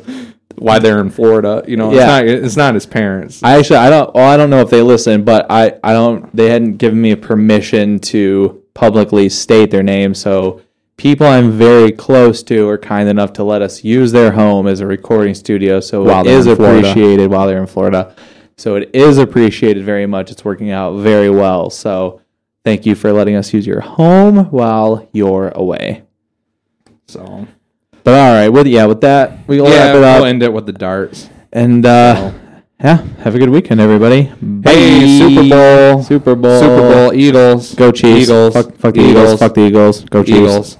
[0.60, 1.64] Why they're in Florida?
[1.68, 2.20] You know, Yeah.
[2.20, 2.46] it's not.
[2.46, 3.42] It's not his parents.
[3.44, 6.34] I actually I don't well, I don't know if they listen, but I I don't
[6.36, 10.62] they hadn't given me permission to publicly state their name, so
[10.98, 14.80] people I'm very close to are kind enough to let us use their home as
[14.82, 18.14] a recording studio, so While it is appreciated while they're in Florida.
[18.58, 20.32] So it is appreciated very much.
[20.32, 21.70] It's working out very well.
[21.70, 22.20] So
[22.66, 26.04] thank you for letting us use your home while you're away.
[27.08, 27.48] so
[28.10, 30.18] But all right, with yeah, with that we'll yeah, wrap it up.
[30.18, 31.30] we'll end it with the darts.
[31.54, 32.34] And uh,
[32.84, 34.32] yeah, have a good weekend, everybody.
[34.42, 34.72] Bye.
[34.72, 36.02] Hey, Super Bowl.
[36.02, 38.24] Super Bowl, Super Bowl, Eagles, Go Chiefs.
[38.24, 39.40] Eagles, Fuck, fuck the Eagles.
[39.40, 40.06] Fuck the Eagles.
[40.06, 40.38] Go Chiefs.
[40.40, 40.78] Eagles.